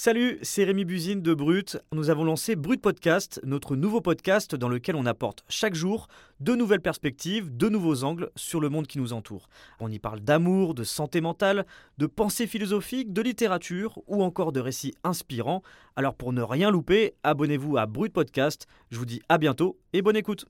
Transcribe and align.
Salut, 0.00 0.38
c'est 0.42 0.62
Rémi 0.62 0.84
Buzine 0.84 1.22
de 1.22 1.34
Brut. 1.34 1.76
Nous 1.90 2.08
avons 2.08 2.22
lancé 2.22 2.54
Brut 2.54 2.80
Podcast, 2.80 3.40
notre 3.42 3.74
nouveau 3.74 4.00
podcast 4.00 4.54
dans 4.54 4.68
lequel 4.68 4.94
on 4.94 5.06
apporte 5.06 5.42
chaque 5.48 5.74
jour 5.74 6.06
de 6.38 6.54
nouvelles 6.54 6.80
perspectives, 6.80 7.50
de 7.56 7.68
nouveaux 7.68 8.04
angles 8.04 8.30
sur 8.36 8.60
le 8.60 8.68
monde 8.68 8.86
qui 8.86 8.98
nous 8.98 9.12
entoure. 9.12 9.48
On 9.80 9.90
y 9.90 9.98
parle 9.98 10.20
d'amour, 10.20 10.74
de 10.74 10.84
santé 10.84 11.20
mentale, 11.20 11.66
de 11.98 12.06
pensée 12.06 12.46
philosophique, 12.46 13.12
de 13.12 13.22
littérature 13.22 13.98
ou 14.06 14.22
encore 14.22 14.52
de 14.52 14.60
récits 14.60 14.94
inspirants. 15.02 15.64
Alors 15.96 16.14
pour 16.14 16.32
ne 16.32 16.42
rien 16.42 16.70
louper, 16.70 17.14
abonnez-vous 17.24 17.76
à 17.76 17.86
Brut 17.86 18.12
Podcast. 18.12 18.68
Je 18.92 18.98
vous 18.98 19.04
dis 19.04 19.20
à 19.28 19.36
bientôt 19.36 19.80
et 19.92 20.00
bonne 20.00 20.14
écoute. 20.14 20.46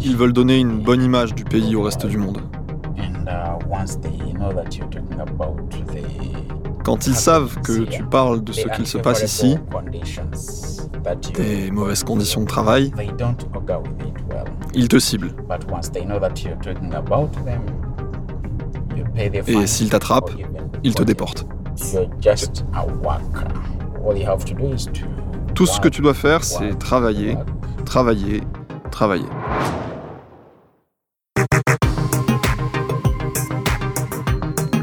Ils 0.00 0.16
veulent 0.16 0.32
donner 0.32 0.58
une 0.58 0.82
bonne 0.82 1.04
image 1.04 1.32
du 1.32 1.44
pays 1.44 1.76
au 1.76 1.82
reste 1.82 2.06
du 2.06 2.18
monde. 2.18 2.40
Quand 6.84 7.06
ils 7.06 7.14
savent 7.14 7.60
que 7.60 7.82
tu 7.82 8.02
parles 8.04 8.42
de 8.42 8.52
ce 8.52 8.68
qu'il 8.68 8.86
se 8.86 8.98
passe 8.98 9.22
ici, 9.22 9.58
des 11.34 11.70
mauvaises 11.70 12.04
conditions 12.04 12.40
de 12.40 12.46
travail, 12.46 12.92
ils 14.74 14.88
te 14.88 14.98
ciblent. 14.98 15.34
Et 19.46 19.66
s'ils 19.66 19.90
t'attrapent, 19.90 20.32
ils 20.82 20.94
te 20.94 21.02
déportent. 21.02 21.46
Tout 25.54 25.66
ce 25.66 25.80
que 25.80 25.88
tu 25.88 26.02
dois 26.02 26.14
faire, 26.14 26.44
c'est 26.44 26.78
travailler, 26.78 27.36
travailler, 27.84 28.42
travailler. 28.90 29.28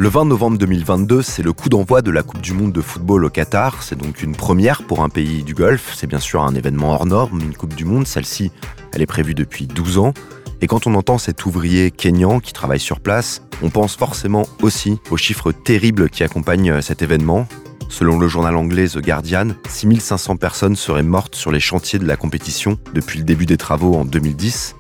Le 0.02 0.08
20 0.08 0.24
novembre 0.24 0.58
2022, 0.58 1.22
c'est 1.22 1.44
le 1.44 1.52
coup 1.52 1.68
d'envoi 1.68 2.02
de 2.02 2.10
la 2.10 2.24
Coupe 2.24 2.40
du 2.40 2.54
Monde 2.54 2.72
de 2.72 2.80
football 2.80 3.26
au 3.26 3.30
Qatar. 3.30 3.84
C'est 3.84 3.98
donc 3.98 4.24
une 4.24 4.34
première 4.34 4.84
pour 4.84 5.04
un 5.04 5.10
pays 5.10 5.44
du 5.44 5.54
Golfe. 5.54 5.94
C'est 5.94 6.08
bien 6.08 6.22
sûr 6.22 6.42
un 6.42 6.56
événement 6.56 6.94
hors 6.94 7.06
norme, 7.06 7.42
une 7.42 7.54
Coupe 7.54 7.76
du 7.76 7.84
Monde. 7.84 8.08
Celle-ci, 8.08 8.50
elle 8.94 9.02
est 9.02 9.06
prévue 9.06 9.34
depuis 9.34 9.68
12 9.68 9.98
ans. 9.98 10.14
Et 10.62 10.68
quand 10.68 10.88
on 10.88 10.96
entend 10.96 11.18
cet 11.18 11.46
ouvrier 11.46 11.92
kényan 11.92 12.40
qui 12.40 12.54
travaille 12.54 12.80
sur 12.80 13.02
place, 13.02 13.42
on 13.62 13.70
pense 13.70 13.98
forcément 13.98 14.48
aussi 14.62 15.00
aux 15.12 15.18
chiffres 15.18 15.52
terribles 15.52 16.10
qui 16.10 16.24
accompagnent 16.24 16.72
euh, 16.72 16.82
cet 16.82 17.02
événement. 17.02 17.46
Selon 17.90 18.18
le 18.18 18.30
journal 18.30 18.56
anglais 18.56 18.88
The 18.88 19.00
Guardian, 19.00 19.50
6500 19.68 20.38
personnes 20.38 20.78
seraient 20.78 21.04
mortes 21.04 21.36
sur 21.36 21.52
les 21.52 21.60
chantiers 21.60 22.00
de 22.00 22.08
la 22.08 22.16
compétition 22.16 22.80
depuis 22.94 23.20
le 23.20 23.26
début 23.26 23.46
des 23.46 23.58
travaux 23.58 23.96
en 23.96 24.06
2010. 24.06 24.76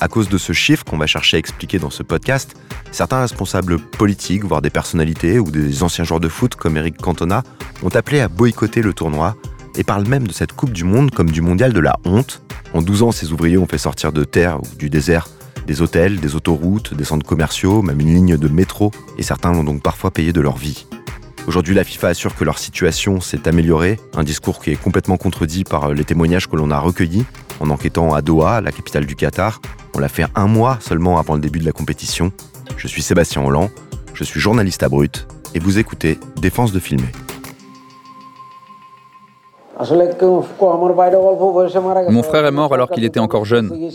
À 0.00 0.06
cause 0.06 0.28
de 0.28 0.38
ce 0.38 0.52
chiffre 0.52 0.84
qu'on 0.84 0.96
va 0.96 1.06
chercher 1.06 1.38
à 1.38 1.40
expliquer 1.40 1.80
dans 1.80 1.90
ce 1.90 2.04
podcast, 2.04 2.54
certains 2.92 3.20
responsables 3.20 3.78
politiques, 3.78 4.44
voire 4.44 4.62
des 4.62 4.70
personnalités 4.70 5.40
ou 5.40 5.50
des 5.50 5.82
anciens 5.82 6.04
joueurs 6.04 6.20
de 6.20 6.28
foot 6.28 6.54
comme 6.54 6.76
Eric 6.76 6.98
Cantona, 6.98 7.42
ont 7.82 7.88
appelé 7.88 8.20
à 8.20 8.28
boycotter 8.28 8.80
le 8.80 8.92
tournoi 8.92 9.36
et 9.74 9.82
parlent 9.82 10.06
même 10.06 10.28
de 10.28 10.32
cette 10.32 10.52
Coupe 10.52 10.72
du 10.72 10.84
Monde 10.84 11.10
comme 11.10 11.30
du 11.30 11.40
mondial 11.40 11.72
de 11.72 11.80
la 11.80 11.98
honte. 12.04 12.42
En 12.74 12.82
12 12.82 13.02
ans, 13.02 13.12
ces 13.12 13.32
ouvriers 13.32 13.58
ont 13.58 13.66
fait 13.66 13.78
sortir 13.78 14.12
de 14.12 14.22
terre 14.22 14.60
ou 14.60 14.76
du 14.76 14.88
désert 14.88 15.28
des 15.66 15.82
hôtels, 15.82 16.20
des 16.20 16.34
autoroutes, 16.36 16.94
des 16.94 17.04
centres 17.04 17.26
commerciaux, 17.26 17.82
même 17.82 18.00
une 18.00 18.14
ligne 18.14 18.36
de 18.36 18.48
métro, 18.48 18.90
et 19.18 19.22
certains 19.22 19.52
l'ont 19.52 19.64
donc 19.64 19.82
parfois 19.82 20.10
payé 20.10 20.32
de 20.32 20.40
leur 20.40 20.56
vie. 20.56 20.86
Aujourd'hui, 21.46 21.74
la 21.74 21.84
FIFA 21.84 22.08
assure 22.08 22.34
que 22.34 22.44
leur 22.44 22.58
situation 22.58 23.20
s'est 23.20 23.48
améliorée, 23.48 23.98
un 24.16 24.22
discours 24.22 24.60
qui 24.60 24.70
est 24.70 24.76
complètement 24.76 25.16
contredit 25.16 25.64
par 25.64 25.92
les 25.92 26.04
témoignages 26.04 26.46
que 26.46 26.56
l'on 26.56 26.70
a 26.70 26.78
recueillis 26.78 27.24
en 27.60 27.70
enquêtant 27.70 28.14
à 28.14 28.22
Doha, 28.22 28.60
la 28.60 28.72
capitale 28.72 29.06
du 29.06 29.16
Qatar. 29.16 29.60
On 29.94 29.98
l'a 29.98 30.08
fait 30.08 30.26
un 30.34 30.46
mois 30.46 30.78
seulement 30.80 31.18
avant 31.18 31.34
le 31.34 31.40
début 31.40 31.58
de 31.58 31.64
la 31.64 31.72
compétition. 31.72 32.32
Je 32.76 32.86
suis 32.86 33.02
Sébastien 33.02 33.44
Holland, 33.44 33.70
je 34.14 34.24
suis 34.24 34.40
journaliste 34.40 34.82
à 34.82 34.88
Brut, 34.88 35.26
et 35.54 35.58
vous 35.58 35.78
écoutez 35.78 36.18
Défense 36.40 36.72
de 36.72 36.78
filmer. 36.78 37.08
Mon 42.10 42.22
frère 42.24 42.46
est 42.46 42.50
mort 42.50 42.74
alors 42.74 42.90
qu'il 42.90 43.04
était 43.04 43.20
encore 43.20 43.44
jeune. 43.44 43.90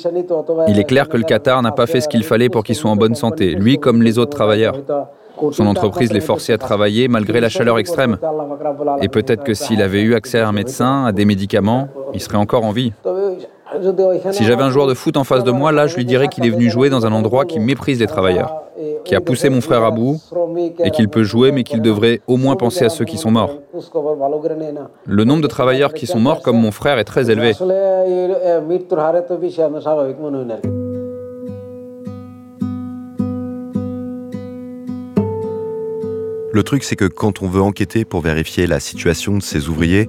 Il 0.68 0.80
est 0.80 0.86
clair 0.86 1.10
que 1.10 1.18
le 1.18 1.24
Qatar 1.24 1.62
n'a 1.62 1.72
pas 1.72 1.88
fait 1.88 2.00
ce 2.00 2.08
qu'il 2.08 2.24
fallait 2.24 2.48
pour 2.50 2.64
qu'il 2.64 2.76
soit 2.76 2.90
en 2.90 2.96
bonne 2.96 3.16
santé, 3.16 3.52
lui 3.56 3.78
comme 3.80 4.02
les 4.02 4.18
autres 4.18 4.36
travailleurs. 4.36 4.78
Son 5.52 5.66
entreprise 5.66 6.14
l'est 6.14 6.22
forcé 6.22 6.54
à 6.54 6.58
travailler 6.58 7.08
malgré 7.08 7.42
la 7.42 7.50
chaleur 7.50 7.80
extrême. 7.80 8.18
Et 9.02 9.10
peut-être 9.10 9.44
que 9.44 9.54
s'il 9.54 9.82
avait 9.82 10.02
eu 10.02 10.16
accès 10.16 10.40
à 10.40 10.48
un 10.48 10.52
médecin, 10.54 11.06
à 11.06 11.12
des 11.12 11.26
médicaments, 11.26 11.90
il 12.14 12.22
serait 12.22 12.38
encore 12.38 12.64
en 12.64 12.72
vie. 12.72 12.94
Si 14.32 14.44
j'avais 14.44 14.64
un 14.64 14.70
joueur 14.70 14.88
de 14.88 14.94
foot 14.94 15.18
en 15.18 15.24
face 15.24 15.44
de 15.44 15.52
moi, 15.52 15.72
là, 15.72 15.88
je 15.88 15.96
lui 15.96 16.06
dirais 16.06 16.28
qu'il 16.28 16.46
est 16.46 16.50
venu 16.50 16.70
jouer 16.70 16.90
dans 16.90 17.06
un 17.06 17.12
endroit 17.12 17.46
qui 17.46 17.60
méprise 17.60 18.00
les 18.00 18.08
travailleurs, 18.08 18.64
qui 19.04 19.16
a 19.16 19.22
poussé 19.22 19.50
mon 19.50 19.62
frère 19.62 19.84
à 19.84 19.92
bout, 19.92 20.20
et 20.80 20.92
qu'il 20.92 21.10
peut 21.10 21.24
jouer, 21.24 21.52
mais 21.52 21.64
qu'il 21.64 21.82
devrait 21.82 22.22
au 22.28 22.38
moins 22.38 22.56
penser 22.56 22.86
à 22.86 22.90
ceux 22.90 23.06
qui 23.06 23.18
sont 23.18 23.32
morts. 23.32 23.60
Le 25.06 25.24
nombre 25.24 25.42
de 25.42 25.48
travailleurs 25.48 25.94
qui 25.94 26.08
sont 26.08 26.20
morts 26.20 26.42
comme 26.42 26.60
mon 26.60 26.72
frère 26.72 26.98
est 26.98 27.04
très 27.04 27.30
élevé. 27.30 27.54
Le 36.56 36.62
truc, 36.62 36.84
c'est 36.84 36.96
que 36.96 37.06
quand 37.06 37.42
on 37.42 37.48
veut 37.48 37.64
enquêter 37.64 38.06
pour 38.06 38.22
vérifier 38.22 38.68
la 38.68 38.80
situation 38.80 39.38
de 39.38 39.42
ces 39.42 39.70
ouvriers, 39.70 40.08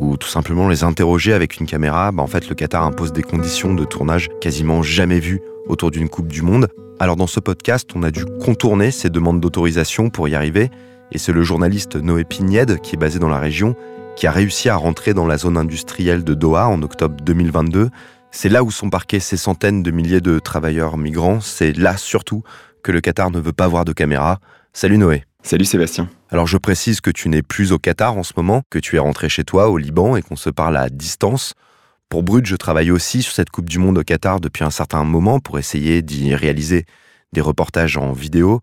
ou 0.00 0.16
tout 0.16 0.28
simplement 0.28 0.68
les 0.68 0.82
interroger 0.82 1.32
avec 1.32 1.60
une 1.60 1.66
caméra, 1.66 2.10
bah 2.10 2.22
en 2.22 2.26
fait 2.26 2.48
le 2.48 2.54
Qatar 2.54 2.84
impose 2.84 3.12
des 3.12 3.22
conditions 3.22 3.74
de 3.74 3.84
tournage 3.84 4.28
quasiment 4.40 4.82
jamais 4.82 5.20
vues 5.20 5.40
autour 5.68 5.90
d'une 5.90 6.08
Coupe 6.08 6.28
du 6.28 6.42
Monde. 6.42 6.68
Alors 6.98 7.16
dans 7.16 7.26
ce 7.26 7.38
podcast, 7.38 7.90
on 7.94 8.02
a 8.02 8.10
dû 8.10 8.24
contourner 8.42 8.90
ces 8.90 9.10
demandes 9.10 9.40
d'autorisation 9.40 10.10
pour 10.10 10.28
y 10.28 10.34
arriver, 10.34 10.70
et 11.12 11.18
c'est 11.18 11.32
le 11.32 11.42
journaliste 11.42 11.96
Noé 11.96 12.24
Pignède, 12.24 12.80
qui 12.80 12.96
est 12.96 12.98
basé 12.98 13.18
dans 13.18 13.28
la 13.28 13.38
région, 13.38 13.76
qui 14.16 14.26
a 14.26 14.32
réussi 14.32 14.68
à 14.68 14.76
rentrer 14.76 15.14
dans 15.14 15.26
la 15.26 15.38
zone 15.38 15.56
industrielle 15.56 16.24
de 16.24 16.34
Doha 16.34 16.68
en 16.68 16.82
octobre 16.82 17.16
2022. 17.22 17.90
C'est 18.30 18.48
là 18.48 18.62
où 18.62 18.70
sont 18.70 18.90
parqués 18.90 19.20
ces 19.20 19.36
centaines 19.36 19.82
de 19.82 19.90
milliers 19.90 20.20
de 20.20 20.38
travailleurs 20.38 20.96
migrants, 20.96 21.40
c'est 21.40 21.76
là 21.76 21.96
surtout 21.96 22.42
que 22.82 22.92
le 22.92 23.00
Qatar 23.00 23.30
ne 23.30 23.40
veut 23.40 23.52
pas 23.52 23.68
voir 23.68 23.84
de 23.84 23.92
caméra. 23.92 24.40
Salut 24.72 24.98
Noé. 24.98 25.24
Salut 25.42 25.64
Sébastien. 25.64 26.08
Alors 26.30 26.46
je 26.46 26.58
précise 26.58 27.00
que 27.00 27.10
tu 27.10 27.28
n'es 27.28 27.42
plus 27.42 27.72
au 27.72 27.78
Qatar 27.78 28.16
en 28.16 28.22
ce 28.22 28.32
moment, 28.36 28.62
que 28.70 28.78
tu 28.78 28.96
es 28.96 28.98
rentré 28.98 29.28
chez 29.28 29.44
toi 29.44 29.68
au 29.68 29.78
Liban 29.78 30.16
et 30.16 30.22
qu'on 30.22 30.36
se 30.36 30.50
parle 30.50 30.76
à 30.76 30.88
distance. 30.88 31.54
Pour 32.08 32.22
Brut, 32.22 32.44
je 32.44 32.56
travaille 32.56 32.90
aussi 32.90 33.22
sur 33.22 33.32
cette 33.32 33.50
Coupe 33.50 33.68
du 33.68 33.78
Monde 33.78 33.98
au 33.98 34.02
Qatar 34.02 34.40
depuis 34.40 34.64
un 34.64 34.70
certain 34.70 35.02
moment 35.04 35.40
pour 35.40 35.58
essayer 35.58 36.02
d'y 36.02 36.34
réaliser 36.34 36.84
des 37.32 37.40
reportages 37.40 37.96
en 37.96 38.12
vidéo. 38.12 38.60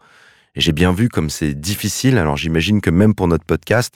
Et 0.56 0.62
j'ai 0.62 0.72
bien 0.72 0.92
vu 0.92 1.10
comme 1.10 1.30
c'est 1.30 1.54
difficile, 1.54 2.18
alors 2.18 2.38
j'imagine 2.38 2.82
que 2.82 2.90
même 2.90 3.16
pour 3.16 3.28
notre 3.28 3.46
podcast, 3.46 3.96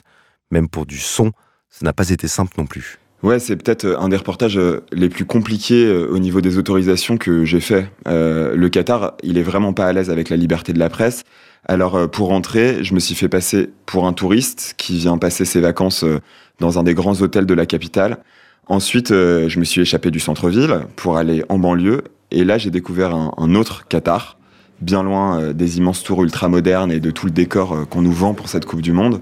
même 0.50 0.68
pour 0.68 0.86
du 0.86 0.98
son, 0.98 1.32
ça 1.70 1.84
n'a 1.84 1.92
pas 1.92 2.10
été 2.10 2.28
simple 2.28 2.52
non 2.58 2.66
plus. 2.66 2.98
Ouais, 3.22 3.38
c'est 3.38 3.54
peut-être 3.56 3.86
un 4.00 4.08
des 4.08 4.16
reportages 4.16 4.58
euh, 4.58 4.84
les 4.92 5.08
plus 5.08 5.24
compliqués 5.24 5.84
euh, 5.86 6.08
au 6.10 6.18
niveau 6.18 6.40
des 6.40 6.58
autorisations 6.58 7.16
que 7.18 7.44
j'ai 7.44 7.60
fait. 7.60 7.88
Euh, 8.08 8.56
le 8.56 8.68
Qatar, 8.68 9.16
il 9.22 9.38
est 9.38 9.44
vraiment 9.44 9.72
pas 9.72 9.86
à 9.86 9.92
l'aise 9.92 10.10
avec 10.10 10.28
la 10.28 10.36
liberté 10.36 10.72
de 10.72 10.80
la 10.80 10.88
presse. 10.88 11.22
Alors 11.66 11.94
euh, 11.94 12.06
pour 12.08 12.28
rentrer, 12.28 12.82
je 12.82 12.94
me 12.94 13.00
suis 13.00 13.14
fait 13.14 13.28
passer 13.28 13.70
pour 13.86 14.06
un 14.06 14.12
touriste 14.12 14.74
qui 14.76 14.98
vient 14.98 15.16
passer 15.16 15.44
ses 15.44 15.60
vacances 15.60 16.02
euh, 16.02 16.20
dans 16.58 16.78
un 16.78 16.82
des 16.82 16.94
grands 16.94 17.20
hôtels 17.22 17.46
de 17.46 17.54
la 17.54 17.66
capitale. 17.66 18.18
Ensuite, 18.66 19.12
euh, 19.12 19.48
je 19.48 19.60
me 19.60 19.64
suis 19.64 19.80
échappé 19.80 20.10
du 20.10 20.18
centre-ville 20.18 20.80
pour 20.96 21.16
aller 21.16 21.44
en 21.48 21.58
banlieue. 21.58 22.02
Et 22.32 22.44
là, 22.44 22.58
j'ai 22.58 22.70
découvert 22.70 23.14
un, 23.14 23.54
autre 23.54 23.86
Qatar, 23.88 24.38
bien 24.80 25.02
loin 25.02 25.52
des 25.52 25.76
immenses 25.76 26.02
tours 26.02 26.22
ultra-modernes 26.22 26.90
et 26.90 26.98
de 26.98 27.10
tout 27.10 27.26
le 27.26 27.32
décor 27.32 27.86
qu'on 27.90 28.00
nous 28.00 28.12
vend 28.12 28.32
pour 28.32 28.48
cette 28.48 28.64
Coupe 28.64 28.80
du 28.80 28.92
Monde. 28.92 29.20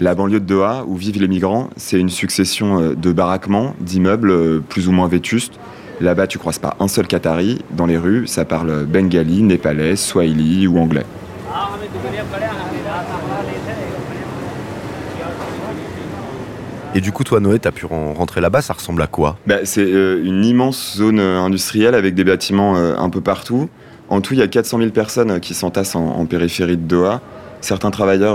La 0.00 0.14
banlieue 0.14 0.38
de 0.38 0.44
Doha, 0.44 0.84
où 0.86 0.96
vivent 0.96 1.18
les 1.18 1.28
migrants, 1.28 1.70
c'est 1.76 1.98
une 1.98 2.10
succession 2.10 2.92
de 2.94 3.12
baraquements, 3.12 3.74
d'immeubles 3.80 4.60
plus 4.60 4.86
ou 4.86 4.92
moins 4.92 5.08
vétustes. 5.08 5.58
Là-bas, 6.02 6.26
tu 6.26 6.36
croises 6.36 6.58
pas 6.58 6.76
un 6.78 6.88
seul 6.88 7.06
Qatari. 7.06 7.60
Dans 7.70 7.86
les 7.86 7.96
rues, 7.96 8.26
ça 8.26 8.44
parle 8.44 8.84
bengali, 8.84 9.42
népalais, 9.42 9.96
swahili 9.96 10.66
ou 10.66 10.76
anglais. 10.76 11.06
Et 16.94 17.00
du 17.00 17.10
coup, 17.10 17.24
toi, 17.24 17.40
Noé, 17.40 17.58
tu 17.58 17.68
as 17.68 17.72
pu 17.72 17.86
rentrer 17.86 18.40
là-bas, 18.40 18.60
ça 18.60 18.74
ressemble 18.74 19.00
à 19.00 19.06
quoi? 19.06 19.38
Bah, 19.46 19.60
C'est 19.64 19.80
euh, 19.80 20.22
une 20.22 20.44
immense 20.44 20.96
zone 20.96 21.20
euh, 21.20 21.40
industrielle 21.40 21.94
avec 21.94 22.14
des 22.14 22.24
bâtiments 22.24 22.76
euh, 22.76 22.94
un 22.98 23.08
peu 23.08 23.22
partout. 23.22 23.70
En 24.10 24.20
tout, 24.20 24.34
il 24.34 24.40
y 24.40 24.42
a 24.42 24.48
400 24.48 24.78
000 24.78 24.90
personnes 24.90 25.40
qui 25.40 25.54
s'entassent 25.54 25.96
en, 25.96 26.26
périphérie 26.26 26.76
de 26.76 26.82
Doha. 26.82 27.22
Certains 27.62 27.90
travailleurs, 27.90 28.34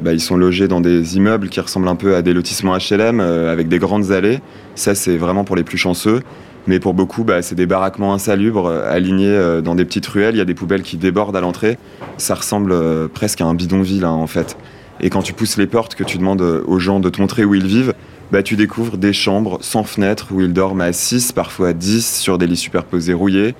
bah, 0.00 0.12
ils 0.12 0.20
sont 0.20 0.36
logés 0.36 0.66
dans 0.66 0.80
des 0.80 1.16
immeubles 1.16 1.50
qui 1.50 1.60
ressemblent 1.60 1.86
un 1.86 1.94
peu 1.94 2.16
à 2.16 2.22
des 2.22 2.32
lotissements 2.32 2.76
HLM 2.76 3.20
avec 3.20 3.68
des 3.68 3.78
grandes 3.78 4.10
allées. 4.10 4.40
Ça, 4.74 4.94
c'est 4.94 5.18
vraiment 5.18 5.44
pour 5.44 5.54
les 5.54 5.62
plus 5.62 5.76
chanceux. 5.76 6.20
Mais 6.66 6.80
pour 6.80 6.94
beaucoup, 6.94 7.24
bah, 7.24 7.42
c'est 7.42 7.54
des 7.54 7.66
baraquements 7.66 8.14
insalubres, 8.14 8.66
euh, 8.66 8.90
alignés 8.90 9.28
euh, 9.28 9.60
dans 9.60 9.74
des 9.74 9.84
petites 9.84 10.06
ruelles. 10.06 10.34
Il 10.34 10.38
y 10.38 10.42
a 10.42 10.46
des 10.46 10.54
poubelles 10.54 10.82
qui 10.82 10.96
débordent 10.96 11.36
à 11.36 11.40
l'entrée. 11.40 11.78
Ça 12.16 12.34
ressemble 12.34 12.72
euh, 12.72 13.06
presque 13.08 13.40
à 13.40 13.44
un 13.44 13.54
bidonville, 13.54 14.04
hein, 14.04 14.10
en 14.10 14.26
fait. 14.26 14.56
Et 15.00 15.10
quand 15.10 15.22
tu 15.22 15.34
pousses 15.34 15.58
les 15.58 15.66
portes, 15.66 15.94
que 15.94 16.04
tu 16.04 16.18
demandes 16.18 16.40
aux 16.40 16.78
gens 16.78 17.00
de 17.00 17.10
te 17.10 17.20
montrer 17.20 17.44
où 17.44 17.54
ils 17.54 17.66
vivent, 17.66 17.94
bah, 18.32 18.42
tu 18.42 18.56
découvres 18.56 18.96
des 18.96 19.12
chambres 19.12 19.58
sans 19.60 19.84
fenêtres 19.84 20.28
où 20.30 20.40
ils 20.40 20.52
dorment 20.52 20.80
à 20.80 20.92
6, 20.92 21.32
parfois 21.32 21.68
à 21.68 21.72
10, 21.72 22.16
sur 22.16 22.38
des 22.38 22.46
lits 22.46 22.56
superposés 22.56 23.12
rouillés. 23.12 23.54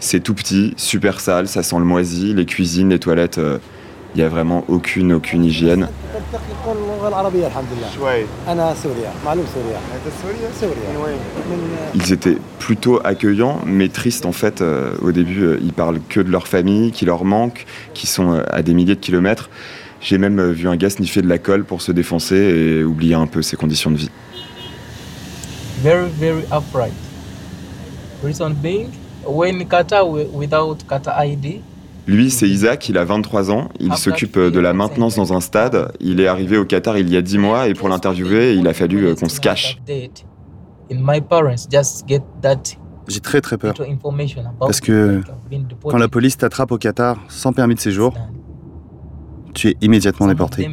C'est 0.00 0.20
tout 0.20 0.34
petit, 0.34 0.74
super 0.76 1.20
sale, 1.20 1.46
ça 1.46 1.62
sent 1.62 1.76
le 1.78 1.84
moisi, 1.84 2.32
les 2.32 2.46
cuisines, 2.46 2.90
les 2.90 2.98
toilettes 2.98 3.40
Il 4.18 4.22
n'y 4.22 4.26
a 4.26 4.30
vraiment 4.30 4.64
aucune, 4.66 5.12
aucune 5.12 5.44
hygiène. 5.44 5.86
Ils 11.94 12.12
étaient 12.12 12.36
plutôt 12.58 13.00
accueillants, 13.04 13.60
mais 13.64 13.88
tristes 13.88 14.26
en 14.26 14.32
fait. 14.32 14.60
Euh, 14.60 14.96
au 15.02 15.12
début, 15.12 15.44
euh, 15.44 15.60
ils 15.62 15.72
parlent 15.72 16.00
que 16.08 16.18
de 16.18 16.32
leur 16.32 16.48
famille, 16.48 16.90
qui 16.90 17.04
leur 17.04 17.24
manque, 17.24 17.64
qui 17.94 18.08
sont 18.08 18.32
euh, 18.32 18.42
à 18.50 18.62
des 18.62 18.74
milliers 18.74 18.96
de 18.96 19.00
kilomètres. 19.00 19.50
J'ai 20.00 20.18
même 20.18 20.50
vu 20.50 20.66
un 20.66 20.74
gars 20.74 20.90
sniffer 20.90 21.22
de 21.22 21.28
la 21.28 21.38
colle 21.38 21.62
pour 21.62 21.80
se 21.80 21.92
défoncer 21.92 22.34
et 22.34 22.82
oublier 22.82 23.14
un 23.14 23.28
peu 23.28 23.40
ses 23.40 23.54
conditions 23.56 23.92
de 23.92 23.98
vie. 23.98 24.10
Very, 25.80 26.08
very 26.18 26.42
upright. 26.50 26.92
Reason 28.24 28.50
being, 28.50 28.90
when 29.24 29.64
Qatar 29.68 30.04
without 30.32 30.78
Qatar 30.88 31.24
ID, 31.24 31.62
lui, 32.08 32.30
c'est 32.30 32.48
Isaac, 32.48 32.88
il 32.88 32.96
a 32.96 33.04
23 33.04 33.50
ans, 33.50 33.68
il 33.80 33.94
s'occupe 33.94 34.38
de 34.38 34.58
la 34.58 34.72
maintenance 34.72 35.16
dans 35.16 35.34
un 35.34 35.40
stade. 35.40 35.92
Il 36.00 36.20
est 36.20 36.26
arrivé 36.26 36.56
au 36.56 36.64
Qatar 36.64 36.96
il 36.96 37.10
y 37.10 37.16
a 37.18 37.22
10 37.22 37.36
mois 37.36 37.68
et 37.68 37.74
pour 37.74 37.90
l'interviewer, 37.90 38.54
il 38.54 38.66
a 38.66 38.72
fallu 38.72 39.14
qu'on 39.14 39.28
se 39.28 39.40
cache. 39.40 39.78
J'ai 43.08 43.20
très 43.20 43.42
très 43.42 43.58
peur. 43.58 43.74
Parce 44.58 44.80
que 44.80 45.20
quand 45.82 45.98
la 45.98 46.08
police 46.08 46.38
t'attrape 46.38 46.72
au 46.72 46.78
Qatar 46.78 47.18
sans 47.28 47.52
permis 47.52 47.74
de 47.74 47.80
séjour, 47.80 48.14
tu 49.52 49.68
es 49.68 49.76
immédiatement 49.82 50.28
déporté. 50.28 50.66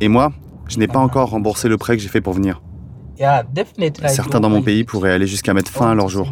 Et 0.00 0.08
moi, 0.08 0.32
je 0.68 0.78
n'ai 0.78 0.86
pas 0.86 1.00
encore 1.00 1.30
remboursé 1.30 1.68
le 1.68 1.76
prêt 1.76 1.96
que 1.96 2.02
j'ai 2.02 2.08
fait 2.08 2.20
pour 2.20 2.34
venir. 2.34 2.62
Certains 4.06 4.38
dans 4.38 4.48
mon 4.48 4.62
pays 4.62 4.84
pourraient 4.84 5.12
aller 5.12 5.26
jusqu'à 5.26 5.54
mettre 5.54 5.72
fin 5.72 5.90
à 5.90 5.94
leur 5.96 6.08
jour 6.08 6.30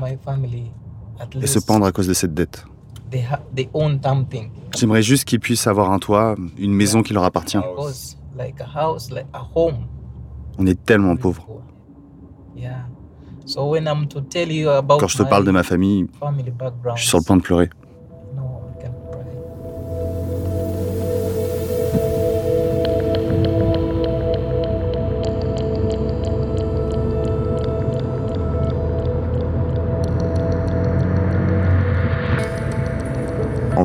et 1.42 1.46
se 1.48 1.58
pendre 1.58 1.84
à 1.84 1.90
cause 1.90 2.06
de 2.06 2.14
cette 2.14 2.32
dette. 2.32 2.64
J'aimerais 4.76 5.02
juste 5.02 5.25
qu'ils 5.25 5.40
puissent 5.40 5.66
avoir 5.66 5.90
un 5.90 5.99
toit, 5.99 6.37
une 6.58 6.72
maison 6.72 7.02
qui 7.02 7.12
leur 7.14 7.25
appartient. 7.25 7.58
On 10.58 10.66
est 10.66 10.84
tellement 10.84 11.16
pauvres. 11.16 11.46
Quand 15.00 15.08
je 15.08 15.19
te 15.19 15.22
parle 15.22 15.44
de 15.44 15.50
ma 15.50 15.62
famille, 15.62 16.06
je 16.96 17.00
suis 17.00 17.08
sur 17.08 17.19
le 17.19 17.25
point 17.25 17.37
de 17.37 17.43
pleurer. 17.43 17.70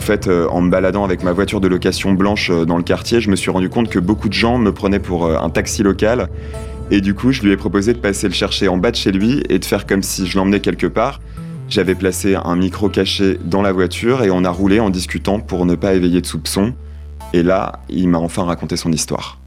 Fait, 0.03 0.27
euh, 0.27 0.47
en 0.49 0.61
me 0.61 0.69
baladant 0.69 1.03
avec 1.03 1.23
ma 1.23 1.31
voiture 1.31 1.61
de 1.61 1.67
location 1.67 2.13
blanche 2.13 2.51
euh, 2.51 2.65
dans 2.65 2.77
le 2.77 2.83
quartier, 2.83 3.21
je 3.21 3.29
me 3.29 3.35
suis 3.35 3.49
rendu 3.49 3.69
compte 3.69 3.89
que 3.89 3.99
beaucoup 3.99 4.27
de 4.27 4.33
gens 4.33 4.57
me 4.57 4.71
prenaient 4.71 4.99
pour 4.99 5.25
euh, 5.25 5.37
un 5.39 5.49
taxi 5.49 5.81
local. 5.81 6.29
Et 6.91 7.01
du 7.01 7.13
coup, 7.15 7.31
je 7.31 7.41
lui 7.41 7.51
ai 7.51 7.57
proposé 7.57 7.93
de 7.93 7.99
passer 7.99 8.27
le 8.27 8.33
chercher 8.33 8.67
en 8.67 8.77
bas 8.77 8.91
de 8.91 8.97
chez 8.97 9.11
lui 9.11 9.41
et 9.49 9.57
de 9.57 9.65
faire 9.65 9.87
comme 9.87 10.03
si 10.03 10.27
je 10.27 10.37
l'emmenais 10.37 10.59
quelque 10.59 10.87
part. 10.87 11.21
J'avais 11.69 11.95
placé 11.95 12.35
un 12.35 12.55
micro 12.55 12.89
caché 12.89 13.39
dans 13.43 13.61
la 13.61 13.71
voiture 13.71 14.23
et 14.23 14.29
on 14.29 14.43
a 14.43 14.49
roulé 14.49 14.79
en 14.79 14.89
discutant 14.89 15.39
pour 15.39 15.65
ne 15.65 15.75
pas 15.75 15.93
éveiller 15.93 16.21
de 16.21 16.27
soupçons. 16.27 16.73
Et 17.31 17.41
là, 17.41 17.79
il 17.89 18.09
m'a 18.09 18.19
enfin 18.19 18.43
raconté 18.43 18.75
son 18.75 18.91
histoire. 18.91 19.39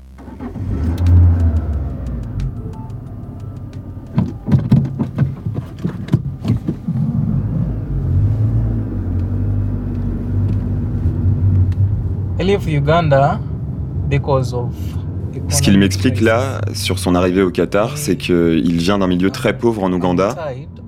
Ce 15.48 15.62
qu'il 15.62 15.78
m'explique 15.78 16.20
là, 16.20 16.60
sur 16.72 16.98
son 16.98 17.14
arrivée 17.14 17.42
au 17.42 17.50
Qatar, 17.50 17.98
c'est 17.98 18.16
qu'il 18.16 18.76
vient 18.78 18.98
d'un 18.98 19.06
milieu 19.06 19.30
très 19.30 19.56
pauvre 19.56 19.84
en 19.84 19.92
Ouganda 19.92 20.34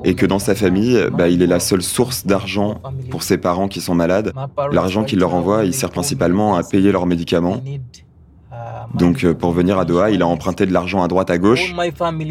et 0.05 0.14
que 0.14 0.26
dans 0.26 0.38
sa 0.38 0.55
famille, 0.55 0.99
bah, 1.12 1.29
il 1.29 1.43
est 1.43 1.46
la 1.46 1.61
seule 1.61 1.82
source 1.82 2.26
d'argent 2.26 2.81
pour 3.11 3.23
ses 3.23 3.38
parents 3.38 3.69
qui 3.69 3.81
sont 3.81 3.94
malades. 3.94 4.32
L'argent 4.73 5.05
qu'il 5.05 5.19
leur 5.19 5.35
envoie, 5.35 5.64
il 5.64 5.75
sert 5.75 5.90
principalement 5.90 6.56
à 6.56 6.62
payer 6.62 6.93
leurs 6.93 7.06
médicaments. 7.06 7.62
Donc 8.94 9.25
euh, 9.25 9.34
pour 9.34 9.52
venir 9.52 9.79
à 9.79 9.84
Doha, 9.84 10.11
il 10.11 10.23
a 10.23 10.26
emprunté 10.26 10.67
de 10.67 10.73
l'argent 10.73 11.02
à 11.02 11.08
droite 11.08 11.31
à 11.31 11.38
gauche. 11.38 11.75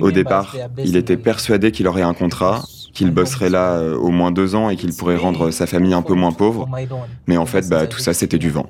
Au 0.01 0.11
départ, 0.11 0.55
il 0.83 0.95
était 0.97 1.17
persuadé 1.17 1.71
qu'il 1.71 1.87
aurait 1.87 2.01
un 2.01 2.13
contrat, 2.13 2.63
qu'il 2.93 3.11
bosserait 3.11 3.49
là 3.49 3.73
euh, 3.73 3.95
au 3.95 4.09
moins 4.09 4.31
deux 4.31 4.55
ans 4.55 4.69
et 4.69 4.75
qu'il 4.75 4.93
pourrait 4.93 5.17
rendre 5.17 5.51
sa 5.51 5.67
famille 5.67 5.93
un 5.93 6.01
peu 6.01 6.15
moins 6.15 6.31
pauvre. 6.31 6.67
Mais 7.27 7.37
en 7.37 7.45
fait, 7.45 7.69
bah, 7.69 7.85
tout 7.85 7.99
ça, 7.99 8.13
c'était 8.13 8.39
du 8.39 8.49
vent. 8.49 8.65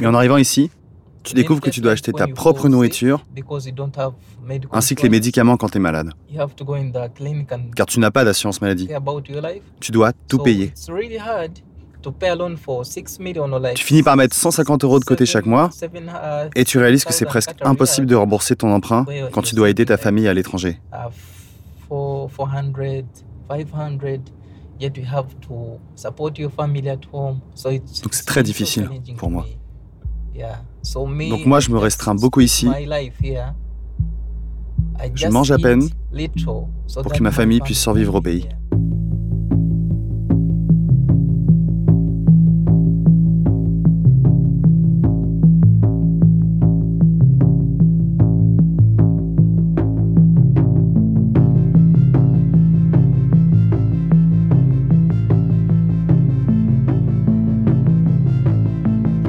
Mais 0.00 0.06
en 0.06 0.14
arrivant 0.14 0.36
ici, 0.36 0.70
tu 1.24 1.34
découvres 1.34 1.60
que 1.60 1.70
tu 1.70 1.80
dois 1.80 1.92
acheter 1.92 2.12
ta 2.12 2.26
propre 2.26 2.68
nourriture 2.68 3.24
ainsi 4.72 4.94
que 4.94 5.02
les 5.02 5.08
médicaments 5.08 5.56
quand 5.56 5.68
tu 5.68 5.76
es 5.78 5.80
malade. 5.80 6.10
Car 7.76 7.86
tu 7.86 8.00
n'as 8.00 8.10
pas 8.10 8.24
d'assurance 8.24 8.60
maladie. 8.62 8.88
Tu 9.80 9.92
dois 9.92 10.12
tout 10.28 10.38
payer. 10.38 10.72
Tu 13.74 13.84
finis 13.84 14.02
par 14.04 14.16
mettre 14.16 14.34
150 14.36 14.84
euros 14.84 15.00
de 15.00 15.04
côté 15.04 15.26
chaque 15.26 15.46
mois 15.46 15.70
et 16.54 16.64
tu 16.64 16.78
réalises 16.78 17.04
que 17.04 17.12
c'est 17.12 17.26
presque 17.26 17.50
impossible 17.62 18.06
de 18.06 18.14
rembourser 18.14 18.54
ton 18.56 18.70
emprunt 18.72 19.04
quand 19.32 19.42
tu 19.42 19.54
dois 19.56 19.68
aider 19.68 19.84
ta 19.84 19.96
famille 19.96 20.28
à 20.28 20.32
l'étranger. 20.34 20.78
Donc 28.02 28.14
c'est 28.14 28.26
très 28.26 28.42
difficile 28.42 28.88
pour 29.16 29.30
moi. 29.30 29.46
Donc 30.34 31.46
moi, 31.46 31.60
je 31.60 31.70
me 31.70 31.78
restreins 31.78 32.14
beaucoup 32.14 32.40
ici. 32.40 32.68
Je 35.14 35.28
mange 35.28 35.50
à 35.50 35.58
peine 35.58 35.88
pour 36.42 37.12
que 37.12 37.22
ma 37.22 37.30
famille 37.30 37.60
puisse 37.60 37.80
survivre 37.80 38.14
au 38.14 38.20
pays. 38.20 38.48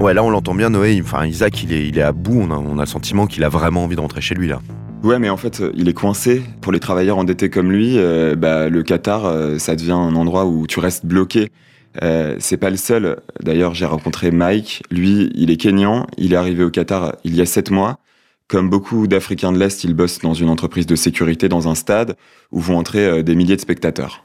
Ouais, 0.09 0.15
là 0.15 0.23
on 0.23 0.31
l'entend 0.31 0.55
bien, 0.55 0.71
Noé. 0.71 0.99
Enfin, 1.03 1.27
Isaac, 1.27 1.61
il 1.61 1.71
est, 1.71 1.87
il 1.87 1.99
est 1.99 2.01
à 2.01 2.13
bout. 2.13 2.41
On 2.41 2.49
a, 2.49 2.55
on 2.55 2.79
a 2.79 2.81
le 2.81 2.87
sentiment 2.87 3.27
qu'il 3.27 3.43
a 3.43 3.49
vraiment 3.49 3.83
envie 3.83 3.95
de 3.95 4.01
rentrer 4.01 4.21
chez 4.21 4.33
lui 4.33 4.47
là. 4.47 4.59
Ouais, 5.03 5.19
mais 5.19 5.29
en 5.29 5.37
fait, 5.37 5.61
il 5.75 5.87
est 5.87 5.93
coincé. 5.93 6.41
Pour 6.61 6.71
les 6.71 6.79
travailleurs 6.79 7.19
endettés 7.19 7.51
comme 7.51 7.71
lui, 7.71 7.99
euh, 7.99 8.35
bah, 8.35 8.69
le 8.69 8.81
Qatar, 8.81 9.27
euh, 9.27 9.59
ça 9.59 9.75
devient 9.75 9.91
un 9.91 10.15
endroit 10.15 10.47
où 10.47 10.65
tu 10.65 10.79
restes 10.79 11.05
bloqué. 11.05 11.51
Euh, 12.01 12.35
c'est 12.39 12.57
pas 12.57 12.71
le 12.71 12.77
seul. 12.77 13.17
D'ailleurs, 13.43 13.75
j'ai 13.75 13.85
rencontré 13.85 14.31
Mike. 14.31 14.81
Lui, 14.89 15.29
il 15.35 15.51
est 15.51 15.57
kényan. 15.57 16.07
Il 16.17 16.33
est 16.33 16.37
arrivé 16.37 16.63
au 16.63 16.71
Qatar 16.71 17.13
il 17.23 17.35
y 17.35 17.41
a 17.41 17.45
sept 17.45 17.69
mois. 17.69 17.99
Comme 18.47 18.67
beaucoup 18.67 19.05
d'Africains 19.05 19.51
de 19.51 19.59
l'Est, 19.59 19.83
il 19.83 19.93
bosse 19.93 20.17
dans 20.21 20.33
une 20.33 20.49
entreprise 20.49 20.87
de 20.87 20.95
sécurité 20.95 21.49
dans 21.49 21.67
un 21.67 21.75
stade 21.75 22.15
où 22.51 22.59
vont 22.59 22.79
entrer 22.79 23.21
des 23.21 23.35
milliers 23.35 23.57
de 23.57 23.61
spectateurs. 23.61 24.23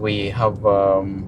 We 0.00 0.32
have, 0.36 0.66
um, 0.66 1.22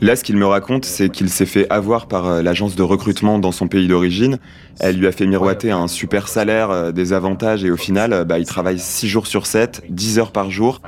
Là, 0.00 0.16
ce 0.16 0.24
qu'il 0.24 0.36
me 0.36 0.46
raconte, 0.46 0.84
c'est 0.84 1.08
qu'il 1.10 1.28
s'est 1.28 1.46
fait 1.46 1.66
avoir 1.70 2.06
par 2.06 2.26
euh, 2.26 2.42
l'agence 2.42 2.76
de 2.76 2.82
recrutement 2.82 3.38
dans 3.38 3.52
son 3.52 3.68
pays 3.68 3.88
d'origine. 3.88 4.38
Elle 4.80 4.96
lui 4.96 5.06
a 5.06 5.12
fait 5.12 5.26
miroiter 5.26 5.70
un 5.70 5.88
super 5.88 6.28
salaire, 6.28 6.70
euh, 6.70 6.92
des 6.92 7.12
avantages, 7.12 7.64
et 7.64 7.70
au 7.70 7.76
final, 7.76 8.12
euh, 8.12 8.24
bah, 8.24 8.38
il 8.38 8.46
travaille 8.46 8.78
6 8.78 9.08
jours 9.08 9.26
sur 9.26 9.46
7, 9.46 9.82
10 9.88 10.18
heures 10.18 10.32
par 10.32 10.50
jour. 10.50 10.80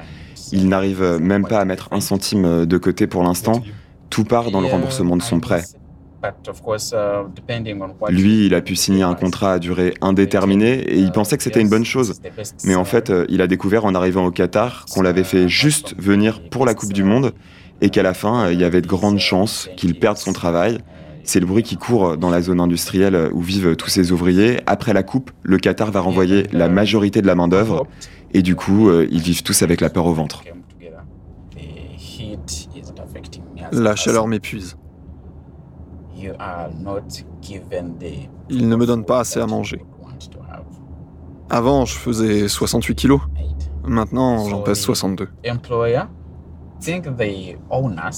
Il 0.53 0.69
n'arrive 0.69 1.19
même 1.21 1.47
pas 1.47 1.61
à 1.61 1.65
mettre 1.65 1.89
un 1.93 2.01
centime 2.01 2.67
de 2.67 2.79
côté 2.79 3.07
pour 3.07 3.23
l'instant. 3.23 3.63
Tout 4.09 4.25
part 4.25 4.51
dans 4.51 4.61
le 4.61 4.67
remboursement 4.67 5.17
de 5.17 5.23
son 5.23 5.39
prêt. 5.39 5.63
Lui, 8.11 8.47
il 8.47 8.55
a 8.55 8.61
pu 8.61 8.77
signer 8.77 9.03
un 9.03 9.15
contrat 9.15 9.55
à 9.55 9.59
durée 9.59 9.95
indéterminée 10.01 10.81
et 10.81 10.99
il 10.99 11.13
pensait 11.13 11.37
que 11.37 11.43
c'était 11.43 11.61
une 11.61 11.69
bonne 11.69 11.85
chose. 11.85 12.21
Mais 12.65 12.75
en 12.75 12.85
fait, 12.85 13.13
il 13.29 13.41
a 13.43 13.47
découvert 13.47 13.85
en 13.85 13.95
arrivant 13.95 14.27
au 14.27 14.31
Qatar 14.31 14.85
qu'on 14.93 15.03
l'avait 15.03 15.25
fait 15.25 15.49
juste 15.49 15.95
venir 15.99 16.43
pour 16.51 16.67
la 16.67 16.75
Coupe 16.75 16.93
du 16.93 17.05
Monde 17.05 17.33
et 17.81 17.91
qu'à 17.91 18.03
la 18.03 18.15
fin, 18.15 18.47
euh, 18.47 18.53
il 18.53 18.61
y 18.61 18.65
avait 18.65 18.83
de 18.83 18.87
grandes 18.87 19.19
chances 19.19 19.71
qu'il 19.77 19.99
perde 19.99 20.17
son 20.17 20.33
travail. 20.33 20.79
C'est 21.25 21.41
le 21.41 21.47
bruit 21.47 21.63
qui 21.63 21.77
court 21.77 22.17
dans 22.17 22.31
la 22.31 22.41
zone 22.41 22.61
industrielle 22.61 23.31
où 23.33 23.41
vivent 23.41 23.77
tous 23.77 23.89
ces 23.89 24.13
ouvriers. 24.13 24.61
Après 24.67 24.93
la 24.93 25.03
coupe, 25.03 25.31
le 25.43 25.59
Qatar 25.59 25.91
va 25.91 26.01
renvoyer 26.01 26.45
la 26.53 26.69
majorité 26.69 27.21
de 27.23 27.27
la 27.27 27.35
main-d'œuvre 27.35 27.87
et 28.33 28.43
du 28.43 28.57
coup, 28.57 28.89
euh, 28.89 29.07
ils 29.11 29.21
vivent 29.21 29.43
tous 29.43 29.63
avec 29.63 29.81
la 29.81 29.91
peur 29.91 30.07
au 30.07 30.15
ventre. 30.15 30.43
La 33.73 33.97
chaleur 33.97 34.27
m'épuise. 34.27 34.77
Ils 38.49 38.69
ne 38.69 38.77
me 38.77 38.87
donnent 38.87 39.05
pas 39.05 39.21
assez 39.21 39.41
à 39.41 39.47
manger. 39.47 39.83
Avant, 41.49 41.85
je 41.85 41.95
faisais 41.97 42.49
68 42.49 42.95
kilos. 42.95 43.21
Maintenant, 43.85 44.49
j'en 44.49 44.61
pèse 44.61 44.81
62. 44.81 45.29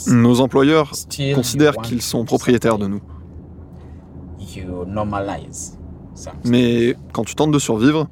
Nos 0.09 0.41
employeurs 0.41 0.93
considèrent 1.35 1.77
qu'ils 1.77 2.03
sont 2.03 2.25
propriétaires 2.25 2.79
de 2.79 2.87
nous. 2.87 3.01
Mais 6.45 6.95
quand 7.13 7.25
tu 7.25 7.35
tentes 7.35 7.53
de 7.53 7.59
survivre, 7.59 8.07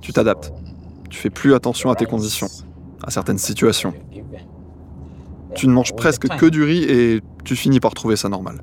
tu 0.00 0.12
t'adaptes. 0.12 0.52
Tu 1.10 1.18
fais 1.18 1.30
plus 1.30 1.54
attention 1.54 1.90
à 1.90 1.96
tes 1.96 2.06
conditions, 2.06 2.46
à 3.02 3.10
certaines 3.10 3.38
situations. 3.38 3.92
Tu 5.54 5.66
ne 5.66 5.72
manges 5.72 5.94
presque 5.96 6.28
que 6.28 6.46
du 6.46 6.62
riz 6.62 6.84
et 6.84 7.20
tu 7.44 7.56
finis 7.56 7.80
par 7.80 7.92
trouver 7.92 8.14
ça 8.16 8.28
normal. 8.28 8.62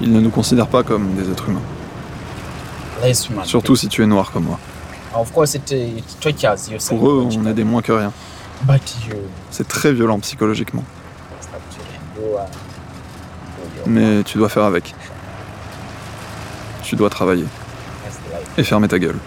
Ils 0.00 0.12
ne 0.12 0.20
nous 0.20 0.30
considèrent 0.30 0.68
pas 0.68 0.82
comme 0.82 1.14
des 1.14 1.30
êtres 1.30 1.48
humains. 1.48 1.62
Surtout 3.44 3.76
si 3.76 3.88
tu 3.88 4.02
es 4.02 4.06
noir 4.06 4.30
comme 4.30 4.44
moi. 4.44 4.58
Pour 6.88 7.10
eux, 7.10 7.26
on 7.36 7.46
est 7.46 7.54
des 7.54 7.64
moins 7.64 7.82
que 7.82 7.92
rien. 7.92 8.12
C'est 9.50 9.66
très 9.66 9.92
violent 9.92 10.18
psychologiquement. 10.20 10.84
Mais 13.86 14.22
tu 14.22 14.38
dois 14.38 14.48
faire 14.48 14.64
avec. 14.64 14.94
Tu 16.82 16.94
dois 16.96 17.10
travailler. 17.10 17.46
Et 18.58 18.62
fermer 18.62 18.88
ta 18.88 18.98
gueule. 18.98 19.18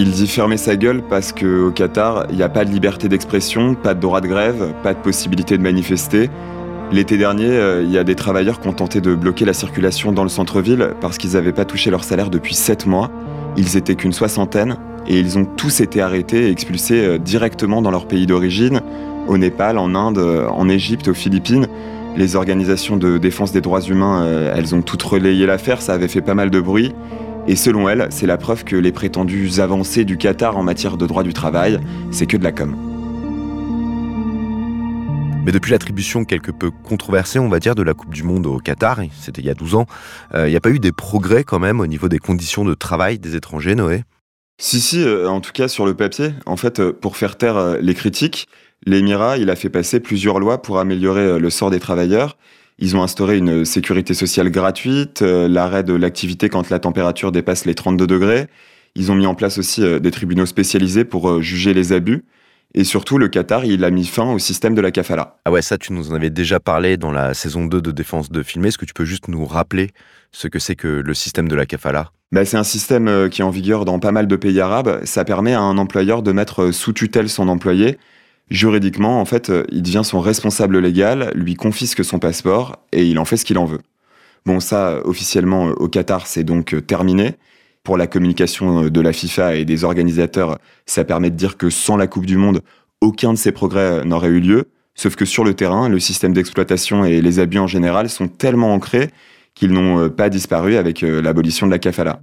Il 0.00 0.12
dit 0.12 0.28
fermer 0.28 0.58
sa 0.58 0.76
gueule 0.76 1.02
parce 1.02 1.32
qu'au 1.32 1.72
Qatar, 1.72 2.26
il 2.30 2.36
n'y 2.36 2.44
a 2.44 2.48
pas 2.48 2.64
de 2.64 2.70
liberté 2.70 3.08
d'expression, 3.08 3.74
pas 3.74 3.94
de 3.94 4.00
droit 4.00 4.20
de 4.20 4.28
grève, 4.28 4.72
pas 4.84 4.94
de 4.94 5.00
possibilité 5.00 5.58
de 5.58 5.62
manifester. 5.64 6.30
L'été 6.92 7.18
dernier, 7.18 7.48
euh, 7.48 7.82
il 7.82 7.90
y 7.90 7.98
a 7.98 8.04
des 8.04 8.14
travailleurs 8.14 8.60
qui 8.60 8.68
ont 8.68 8.72
tenté 8.72 9.00
de 9.00 9.16
bloquer 9.16 9.44
la 9.44 9.52
circulation 9.52 10.12
dans 10.12 10.22
le 10.22 10.28
centre-ville 10.28 10.90
parce 11.00 11.18
qu'ils 11.18 11.32
n'avaient 11.32 11.52
pas 11.52 11.64
touché 11.64 11.90
leur 11.90 12.04
salaire 12.04 12.30
depuis 12.30 12.54
7 12.54 12.86
mois. 12.86 13.10
Ils 13.56 13.76
étaient 13.76 13.96
qu'une 13.96 14.12
soixantaine 14.12 14.76
et 15.08 15.18
ils 15.18 15.36
ont 15.36 15.44
tous 15.44 15.80
été 15.80 16.00
arrêtés 16.00 16.46
et 16.46 16.50
expulsés 16.52 17.04
euh, 17.04 17.18
directement 17.18 17.82
dans 17.82 17.90
leur 17.90 18.06
pays 18.06 18.28
d'origine, 18.28 18.82
au 19.26 19.36
Népal, 19.36 19.78
en 19.78 19.96
Inde, 19.96 20.18
euh, 20.18 20.46
en 20.46 20.68
Égypte, 20.68 21.08
aux 21.08 21.14
Philippines. 21.14 21.66
Les 22.16 22.36
organisations 22.36 22.96
de 22.96 23.18
défense 23.18 23.50
des 23.50 23.60
droits 23.60 23.82
humains, 23.82 24.52
elles 24.54 24.74
ont 24.74 24.82
toutes 24.82 25.02
relayé 25.02 25.46
l'affaire, 25.46 25.82
ça 25.82 25.92
avait 25.92 26.08
fait 26.08 26.20
pas 26.20 26.34
mal 26.34 26.50
de 26.50 26.60
bruit. 26.60 26.92
Et 27.48 27.56
selon 27.56 27.88
elle, 27.88 28.08
c'est 28.10 28.26
la 28.26 28.36
preuve 28.36 28.62
que 28.62 28.76
les 28.76 28.92
prétendues 28.92 29.58
avancées 29.60 30.04
du 30.04 30.18
Qatar 30.18 30.58
en 30.58 30.62
matière 30.62 30.98
de 30.98 31.06
droit 31.06 31.22
du 31.22 31.32
travail, 31.32 31.80
c'est 32.10 32.26
que 32.26 32.36
de 32.36 32.44
la 32.44 32.52
com. 32.52 32.76
Mais 35.46 35.50
depuis 35.50 35.70
l'attribution 35.70 36.26
quelque 36.26 36.50
peu 36.50 36.70
controversée, 36.70 37.38
on 37.38 37.48
va 37.48 37.58
dire, 37.58 37.74
de 37.74 37.82
la 37.82 37.94
Coupe 37.94 38.12
du 38.12 38.22
Monde 38.22 38.46
au 38.46 38.58
Qatar, 38.58 39.00
c'était 39.18 39.40
il 39.40 39.46
y 39.46 39.50
a 39.50 39.54
12 39.54 39.76
ans, 39.76 39.86
euh, 40.34 40.46
il 40.46 40.50
n'y 40.50 40.58
a 40.58 40.60
pas 40.60 40.68
eu 40.68 40.78
des 40.78 40.92
progrès 40.92 41.42
quand 41.42 41.58
même 41.58 41.80
au 41.80 41.86
niveau 41.86 42.10
des 42.10 42.18
conditions 42.18 42.66
de 42.66 42.74
travail 42.74 43.18
des 43.18 43.34
étrangers, 43.34 43.74
Noé? 43.74 44.02
Si, 44.60 44.78
si, 44.78 45.02
euh, 45.02 45.26
en 45.26 45.40
tout 45.40 45.52
cas 45.52 45.68
sur 45.68 45.86
le 45.86 45.94
papier. 45.94 46.34
En 46.44 46.58
fait, 46.58 46.80
euh, 46.80 46.92
pour 46.92 47.16
faire 47.16 47.38
taire 47.38 47.78
les 47.80 47.94
critiques, 47.94 48.46
l'Émirat, 48.84 49.38
il 49.38 49.48
a 49.48 49.56
fait 49.56 49.70
passer 49.70 50.00
plusieurs 50.00 50.38
lois 50.38 50.60
pour 50.60 50.80
améliorer 50.80 51.38
le 51.38 51.48
sort 51.48 51.70
des 51.70 51.80
travailleurs. 51.80 52.36
Ils 52.80 52.96
ont 52.96 53.02
instauré 53.02 53.38
une 53.38 53.64
sécurité 53.64 54.14
sociale 54.14 54.50
gratuite, 54.50 55.22
euh, 55.22 55.48
l'arrêt 55.48 55.82
de 55.82 55.94
l'activité 55.94 56.48
quand 56.48 56.70
la 56.70 56.78
température 56.78 57.32
dépasse 57.32 57.64
les 57.64 57.74
32 57.74 58.06
degrés. 58.06 58.46
Ils 58.94 59.10
ont 59.10 59.16
mis 59.16 59.26
en 59.26 59.34
place 59.34 59.58
aussi 59.58 59.82
euh, 59.82 59.98
des 59.98 60.12
tribunaux 60.12 60.46
spécialisés 60.46 61.04
pour 61.04 61.28
euh, 61.28 61.42
juger 61.42 61.74
les 61.74 61.92
abus. 61.92 62.24
Et 62.74 62.84
surtout, 62.84 63.18
le 63.18 63.26
Qatar, 63.26 63.64
il 63.64 63.82
a 63.82 63.90
mis 63.90 64.04
fin 64.04 64.30
au 64.30 64.38
système 64.38 64.76
de 64.76 64.80
la 64.80 64.92
kafala. 64.92 65.38
Ah 65.44 65.50
ouais, 65.50 65.62
ça, 65.62 65.76
tu 65.76 65.92
nous 65.92 66.12
en 66.12 66.14
avais 66.14 66.30
déjà 66.30 66.60
parlé 66.60 66.96
dans 66.96 67.10
la 67.10 67.34
saison 67.34 67.64
2 67.66 67.80
de 67.80 67.90
Défense 67.90 68.30
de 68.30 68.44
Filmer. 68.44 68.68
Est-ce 68.68 68.78
que 68.78 68.84
tu 68.84 68.94
peux 68.94 69.06
juste 69.06 69.26
nous 69.26 69.44
rappeler 69.44 69.90
ce 70.30 70.46
que 70.46 70.60
c'est 70.60 70.76
que 70.76 70.86
le 70.86 71.14
système 71.14 71.48
de 71.48 71.56
la 71.56 71.66
kafala? 71.66 72.12
Bah, 72.30 72.44
C'est 72.44 72.58
un 72.58 72.64
système 72.64 73.28
qui 73.30 73.40
est 73.40 73.44
en 73.44 73.50
vigueur 73.50 73.86
dans 73.86 73.98
pas 73.98 74.12
mal 74.12 74.28
de 74.28 74.36
pays 74.36 74.60
arabes. 74.60 75.00
Ça 75.04 75.24
permet 75.24 75.54
à 75.54 75.60
un 75.60 75.78
employeur 75.78 76.22
de 76.22 76.30
mettre 76.30 76.70
sous 76.70 76.92
tutelle 76.92 77.30
son 77.30 77.48
employé 77.48 77.98
juridiquement, 78.50 79.20
en 79.20 79.24
fait, 79.24 79.50
euh, 79.50 79.64
il 79.70 79.82
devient 79.82 80.02
son 80.04 80.20
responsable 80.20 80.78
légal, 80.78 81.32
lui 81.34 81.54
confisque 81.54 82.04
son 82.04 82.18
passeport 82.18 82.76
et 82.92 83.04
il 83.04 83.18
en 83.18 83.24
fait 83.24 83.36
ce 83.36 83.44
qu'il 83.44 83.58
en 83.58 83.64
veut. 83.64 83.80
Bon, 84.46 84.60
ça, 84.60 85.00
officiellement, 85.04 85.68
euh, 85.68 85.72
au 85.74 85.88
Qatar, 85.88 86.26
c'est 86.26 86.44
donc 86.44 86.74
euh, 86.74 86.80
terminé. 86.80 87.34
Pour 87.84 87.96
la 87.96 88.06
communication 88.06 88.88
de 88.88 89.00
la 89.00 89.12
FIFA 89.12 89.54
et 89.54 89.64
des 89.64 89.84
organisateurs, 89.84 90.58
ça 90.84 91.04
permet 91.04 91.30
de 91.30 91.36
dire 91.36 91.56
que 91.56 91.70
sans 91.70 91.96
la 91.96 92.06
Coupe 92.06 92.26
du 92.26 92.36
Monde, 92.36 92.60
aucun 93.00 93.32
de 93.32 93.38
ces 93.38 93.52
progrès 93.52 94.04
n'aurait 94.04 94.28
eu 94.28 94.40
lieu. 94.40 94.64
Sauf 94.94 95.16
que 95.16 95.24
sur 95.24 95.44
le 95.44 95.54
terrain, 95.54 95.88
le 95.88 95.98
système 95.98 96.34
d'exploitation 96.34 97.04
et 97.04 97.22
les 97.22 97.38
abus 97.38 97.60
en 97.60 97.66
général 97.66 98.10
sont 98.10 98.28
tellement 98.28 98.74
ancrés 98.74 99.10
qu'ils 99.54 99.72
n'ont 99.72 100.10
pas 100.10 100.28
disparu 100.28 100.76
avec 100.76 101.00
l'abolition 101.00 101.66
de 101.66 101.70
la 101.70 101.78
kafala. 101.78 102.20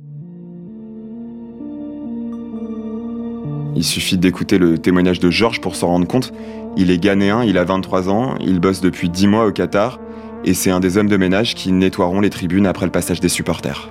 Il 3.75 3.83
suffit 3.83 4.17
d'écouter 4.17 4.57
le 4.57 4.77
témoignage 4.77 5.19
de 5.19 5.29
Georges 5.29 5.59
pour 5.59 5.75
s'en 5.75 5.87
rendre 5.87 6.07
compte. 6.07 6.31
Il 6.77 6.91
est 6.91 6.97
ghanéen, 6.97 7.43
il 7.43 7.57
a 7.57 7.65
23 7.65 8.09
ans, 8.09 8.35
il 8.39 8.59
bosse 8.59 8.79
depuis 8.79 9.09
10 9.09 9.27
mois 9.27 9.45
au 9.45 9.51
Qatar, 9.51 9.99
et 10.45 10.53
c'est 10.53 10.71
un 10.71 10.79
des 10.79 10.97
hommes 10.97 11.09
de 11.09 11.17
ménage 11.17 11.55
qui 11.55 11.73
nettoieront 11.73 12.21
les 12.21 12.29
tribunes 12.29 12.67
après 12.67 12.85
le 12.85 12.91
passage 12.91 13.19
des 13.19 13.27
supporters. 13.27 13.89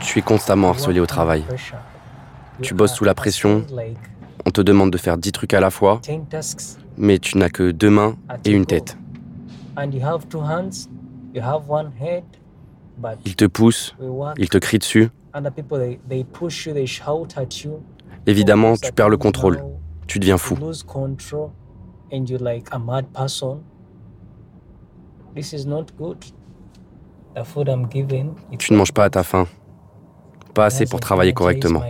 Tu 0.00 0.18
es 0.18 0.22
constamment 0.22 0.70
harcelé 0.70 0.98
au 0.98 1.06
travail. 1.06 1.44
Tu 2.62 2.74
bosses 2.74 2.94
sous 2.94 3.04
la 3.04 3.14
pression, 3.14 3.64
on 4.46 4.50
te 4.50 4.60
demande 4.60 4.90
de 4.90 4.98
faire 4.98 5.18
10 5.18 5.32
trucs 5.32 5.54
à 5.54 5.60
la 5.60 5.70
fois, 5.70 6.00
mais 6.96 7.18
tu 7.18 7.36
n'as 7.38 7.48
que 7.48 7.70
deux 7.70 7.90
mains 7.90 8.16
et 8.44 8.50
une 8.50 8.66
tête. 8.66 8.96
Ils 13.26 13.36
te 13.36 13.44
poussent, 13.44 13.94
ils 14.38 14.48
te 14.48 14.58
crient 14.58 14.78
dessus. 14.78 15.10
Évidemment, 18.26 18.76
tu 18.76 18.92
perds 18.92 19.10
le 19.10 19.18
contrôle, 19.18 19.62
tu 20.06 20.18
deviens 20.18 20.38
fou. 20.38 20.56
Tu 28.58 28.72
ne 28.72 28.78
manges 28.78 28.92
pas 28.92 29.04
à 29.04 29.10
ta 29.10 29.22
faim, 29.22 29.46
pas 30.54 30.64
assez 30.64 30.86
pour 30.86 31.00
travailler 31.00 31.34
correctement 31.34 31.82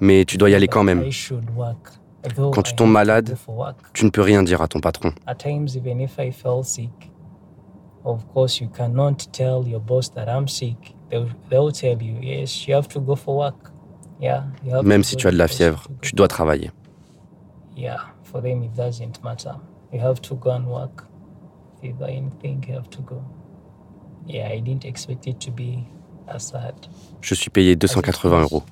mais 0.00 0.24
tu 0.24 0.36
dois 0.36 0.50
y 0.50 0.54
aller 0.54 0.68
quand 0.68 0.84
même. 0.84 1.04
Quand 2.52 2.62
tu 2.62 2.74
tombes 2.74 2.90
malade, 2.90 3.36
tu 3.92 4.04
ne 4.04 4.10
peux 4.10 4.22
rien 4.22 4.42
dire 4.42 4.60
à 4.60 4.68
ton 4.68 4.80
patron. 4.80 5.12
Même 14.82 15.04
si 15.04 15.16
tu 15.16 15.26
as 15.26 15.30
de 15.30 15.36
la 15.36 15.48
fièvre, 15.48 15.86
tu 16.00 16.14
dois 16.14 16.28
travailler. 16.28 16.70
Je 27.20 27.34
suis 27.34 27.50
payé 27.50 27.76
280 27.76 28.42
euros. 28.42 28.62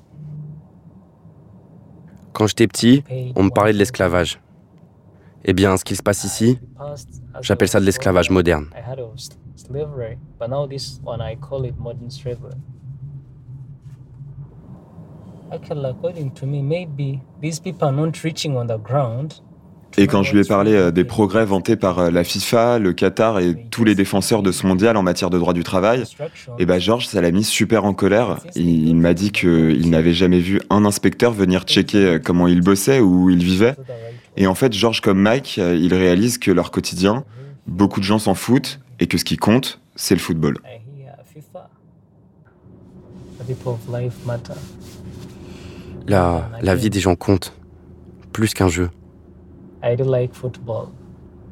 Quand 2.37 2.47
j'étais 2.47 2.66
petit, 2.66 3.02
on 3.35 3.45
me 3.45 3.49
parlait 3.49 3.73
de 3.73 3.78
l'esclavage. 3.78 4.38
Eh 5.47 5.55
bien, 5.55 5.78
ce 5.78 5.85
qui 5.87 5.97
se 5.97 6.02
passe 6.02 6.23
ici, 6.25 6.59
j'appelle 7.40 7.69
ça 7.69 7.81
de 7.81 7.87
l'esclavage 7.87 8.28
moderne. 8.28 8.66
Et 19.99 20.07
quand 20.07 20.23
je 20.23 20.35
lui 20.35 20.41
ai 20.41 20.45
parlé 20.45 20.73
euh, 20.73 20.91
des 20.91 21.05
progrès 21.05 21.47
vantés 21.47 21.76
par 21.76 21.99
euh, 21.99 22.11
la 22.11 22.23
FIFA, 22.23 22.79
le 22.79 22.93
Qatar 22.93 23.38
et 23.38 23.57
tous 23.71 23.85
les 23.85 23.95
défenseurs 23.95 24.43
de 24.43 24.53
ce 24.53 24.67
mondial 24.67 24.97
en 24.97 25.03
matière 25.03 25.31
de 25.31 25.38
droit 25.38 25.55
du 25.55 25.65
travail, 25.65 26.03
et 26.03 26.25
eh 26.59 26.67
ben 26.67 26.79
Georges, 26.79 27.07
ça 27.07 27.21
l'a 27.23 27.31
mis 27.31 27.45
super 27.45 27.85
en 27.85 27.95
colère. 27.95 28.41
Il, 28.55 28.95
m'a 28.97 29.15
dit 29.15 29.33
qu'il 29.33 29.88
n'avait 29.88 30.12
jamais 30.12 30.41
vu 30.41 30.61
un 30.69 30.85
inspecteur 30.85 31.33
venir 31.33 31.62
checker 31.62 32.05
euh, 32.05 32.19
comment 32.19 32.47
il 32.47 32.61
bossait 32.61 33.00
ou 33.00 33.25
où 33.25 33.31
il 33.31 33.43
vivait. 33.43 33.75
Et 34.37 34.47
en 34.47 34.55
fait, 34.55 34.73
Georges 34.75 35.00
comme 35.00 35.19
Mike, 35.19 35.57
il 35.57 35.95
réalise 35.95 36.37
que 36.37 36.50
leur 36.50 36.71
quotidien, 36.71 37.25
beaucoup 37.67 38.00
de 38.00 38.05
gens 38.05 38.19
s'en 38.19 38.35
foutent 38.35 38.81
et 39.00 39.07
que 39.07 39.17
ce 39.17 39.25
qui 39.25 39.38
compte, 39.38 39.81
c'est 39.95 40.15
le 40.15 40.21
football. 40.21 40.59
La, 46.07 46.50
la 46.61 46.75
vie 46.75 46.91
des 46.91 47.00
gens 47.00 47.17
compte, 47.17 47.55
plus 48.33 48.53
qu'un 48.53 48.69
jeu. 48.69 48.91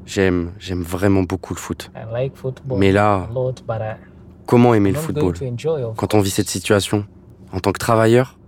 J'aime, 0.06 0.52
j'aime 0.58 0.82
vraiment 0.82 1.22
beaucoup 1.22 1.54
le 1.54 1.58
foot. 1.58 1.90
Mais 2.76 2.92
là, 2.92 3.28
comment 4.46 4.74
aimer 4.74 4.92
le 4.92 4.98
football 4.98 5.34
quand 5.96 6.14
on 6.14 6.20
vit 6.20 6.30
cette 6.30 6.48
situation 6.48 7.06
en 7.52 7.60
tant 7.60 7.72
que 7.72 7.78
travailleur? 7.78 8.38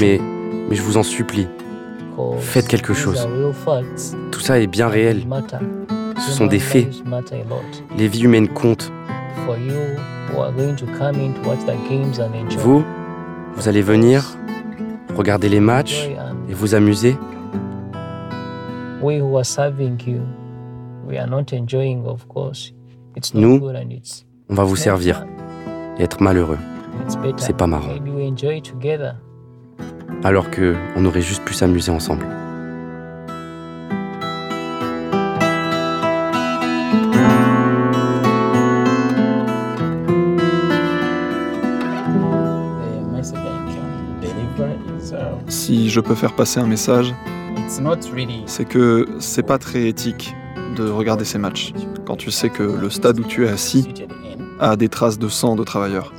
Mais, 0.00 0.20
mais 0.68 0.74
je 0.76 0.82
vous 0.82 0.96
en 0.96 1.02
supplie, 1.02 1.46
faites 2.38 2.66
quelque 2.68 2.94
chose. 2.94 3.28
Tout 4.32 4.40
ça 4.40 4.58
est 4.60 4.66
bien 4.66 4.88
réel. 4.88 5.26
Ce 6.18 6.30
sont 6.32 6.46
des 6.46 6.58
faits. 6.58 6.88
Les 7.98 8.08
vies 8.08 8.22
humaines 8.24 8.48
comptent. 8.48 8.90
Vous, 12.58 12.84
vous 13.54 13.68
allez 13.68 13.82
venir, 13.82 14.36
regarder 15.16 15.48
les 15.48 15.60
matchs 15.60 16.08
et 16.48 16.54
vous 16.54 16.74
amuser. 16.74 17.16
Nous, 23.34 23.60
on 24.48 24.54
va 24.54 24.64
vous 24.64 24.76
servir 24.76 25.24
et 25.98 26.02
être 26.02 26.20
malheureux. 26.22 26.58
C'est 27.36 27.56
pas 27.56 27.66
marrant. 27.66 27.88
Alors 30.24 30.50
que 30.50 30.74
on 30.96 31.04
aurait 31.04 31.22
juste 31.22 31.44
pu 31.44 31.54
s'amuser 31.54 31.90
ensemble. 31.90 32.26
Si 45.48 45.90
je 45.90 46.00
peux 46.00 46.14
faire 46.14 46.34
passer 46.34 46.60
un 46.60 46.66
message, 46.66 47.14
c'est 48.46 48.64
que 48.64 49.06
c'est 49.18 49.42
pas 49.42 49.58
très 49.58 49.88
éthique 49.88 50.34
de 50.76 50.88
regarder 50.88 51.24
ces 51.24 51.38
matchs 51.38 51.72
quand 52.06 52.16
tu 52.16 52.30
sais 52.30 52.50
que 52.50 52.62
le 52.62 52.90
stade 52.90 53.18
où 53.18 53.24
tu 53.24 53.46
es 53.46 53.48
assis 53.48 53.88
a 54.60 54.76
des 54.76 54.88
traces 54.88 55.18
de 55.18 55.28
sang 55.28 55.56
de 55.56 55.64
travailleurs. 55.64 56.12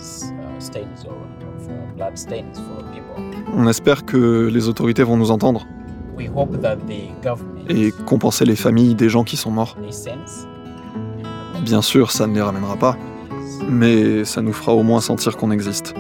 On 3.56 3.68
espère 3.68 4.06
que 4.06 4.48
les 4.48 4.68
autorités 4.68 5.04
vont 5.04 5.18
nous 5.18 5.32
entendre 5.32 5.66
et 7.70 7.92
compenser 8.06 8.46
les 8.46 8.56
familles 8.56 8.96
des 8.96 9.10
gens 9.10 9.24
qui 9.24 9.38
sont 9.38 9.52
morts. 9.52 9.78
Bien 11.64 11.82
sûr, 11.82 12.12
ça 12.12 12.28
ne 12.28 12.34
les 12.34 12.42
ramènera 12.42 12.76
pas, 12.76 12.98
mais 13.70 14.24
ça 14.26 14.42
nous 14.42 14.54
fera 14.54 14.74
au 14.74 14.84
moins 14.84 15.02
sentir 15.02 15.38
qu'on 15.38 15.52
existe. 15.52 15.94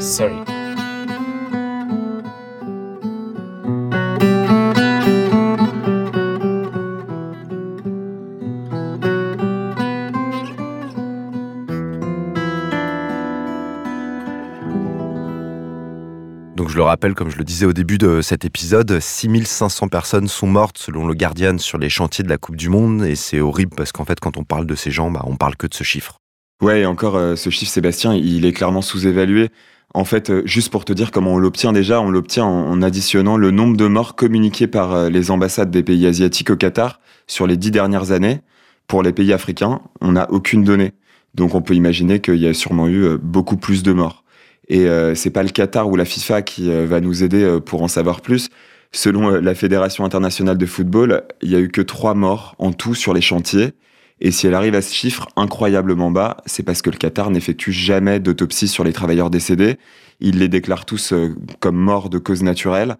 je 0.00 0.53
rappelle, 16.94 17.14
comme 17.14 17.28
je 17.28 17.38
le 17.38 17.42
disais 17.42 17.66
au 17.66 17.72
début 17.72 17.98
de 17.98 18.22
cet 18.22 18.44
épisode, 18.44 19.00
6500 19.00 19.88
personnes 19.88 20.28
sont 20.28 20.46
mortes 20.46 20.78
selon 20.78 21.08
le 21.08 21.14
Guardian 21.14 21.58
sur 21.58 21.76
les 21.76 21.88
chantiers 21.88 22.22
de 22.22 22.28
la 22.28 22.38
Coupe 22.38 22.54
du 22.54 22.68
Monde. 22.68 23.04
Et 23.04 23.16
c'est 23.16 23.40
horrible 23.40 23.72
parce 23.76 23.90
qu'en 23.90 24.04
fait, 24.04 24.20
quand 24.20 24.36
on 24.36 24.44
parle 24.44 24.64
de 24.64 24.76
ces 24.76 24.92
gens, 24.92 25.10
bah, 25.10 25.24
on 25.24 25.34
parle 25.34 25.56
que 25.56 25.66
de 25.66 25.74
ce 25.74 25.82
chiffre. 25.82 26.20
Ouais, 26.62 26.82
et 26.82 26.86
encore, 26.86 27.16
euh, 27.16 27.34
ce 27.34 27.50
chiffre, 27.50 27.72
Sébastien, 27.72 28.14
il 28.14 28.46
est 28.46 28.52
clairement 28.52 28.80
sous-évalué. 28.80 29.48
En 29.92 30.04
fait, 30.04 30.30
euh, 30.30 30.42
juste 30.44 30.70
pour 30.70 30.84
te 30.84 30.92
dire 30.92 31.10
comment 31.10 31.34
on 31.34 31.38
l'obtient 31.38 31.72
déjà, 31.72 32.00
on 32.00 32.10
l'obtient 32.10 32.44
en, 32.44 32.80
additionnant 32.80 33.36
le 33.36 33.50
nombre 33.50 33.76
de 33.76 33.88
morts 33.88 34.14
communiqués 34.14 34.68
par 34.68 34.92
euh, 34.92 35.08
les 35.08 35.32
ambassades 35.32 35.72
des 35.72 35.82
pays 35.82 36.06
asiatiques 36.06 36.50
au 36.50 36.56
Qatar 36.56 37.00
sur 37.26 37.48
les 37.48 37.56
dix 37.56 37.72
dernières 37.72 38.12
années. 38.12 38.40
Pour 38.86 39.02
les 39.02 39.12
pays 39.12 39.32
africains, 39.32 39.80
on 40.00 40.12
n'a 40.12 40.30
aucune 40.30 40.62
donnée. 40.62 40.92
Donc 41.34 41.56
on 41.56 41.60
peut 41.60 41.74
imaginer 41.74 42.20
qu'il 42.20 42.36
y 42.36 42.46
a 42.46 42.54
sûrement 42.54 42.86
eu 42.86 43.18
beaucoup 43.18 43.56
plus 43.56 43.82
de 43.82 43.92
morts. 43.92 44.23
Et 44.68 44.86
euh, 44.86 45.14
c'est 45.14 45.30
pas 45.30 45.42
le 45.42 45.50
Qatar 45.50 45.88
ou 45.88 45.96
la 45.96 46.04
FIFA 46.04 46.42
qui 46.42 46.70
euh, 46.70 46.86
va 46.86 47.00
nous 47.00 47.22
aider 47.22 47.42
euh, 47.42 47.60
pour 47.60 47.82
en 47.82 47.88
savoir 47.88 48.20
plus. 48.20 48.48
Selon 48.92 49.28
la 49.28 49.54
Fédération 49.54 50.04
internationale 50.04 50.56
de 50.56 50.66
football, 50.66 51.24
il 51.42 51.50
y 51.50 51.56
a 51.56 51.58
eu 51.58 51.68
que 51.68 51.80
trois 51.80 52.14
morts 52.14 52.54
en 52.58 52.72
tout 52.72 52.94
sur 52.94 53.12
les 53.12 53.20
chantiers. 53.20 53.72
Et 54.20 54.30
si 54.30 54.46
elle 54.46 54.54
arrive 54.54 54.76
à 54.76 54.82
ce 54.82 54.94
chiffre 54.94 55.26
incroyablement 55.34 56.12
bas, 56.12 56.36
c'est 56.46 56.62
parce 56.62 56.80
que 56.80 56.90
le 56.90 56.96
Qatar 56.96 57.30
n'effectue 57.30 57.72
jamais 57.72 58.20
d'autopsie 58.20 58.68
sur 58.68 58.84
les 58.84 58.92
travailleurs 58.92 59.30
décédés. 59.30 59.78
Il 60.20 60.38
les 60.38 60.46
déclare 60.46 60.84
tous 60.84 61.12
comme 61.58 61.76
morts 61.76 62.08
de 62.08 62.18
cause 62.18 62.44
naturelle. 62.44 62.96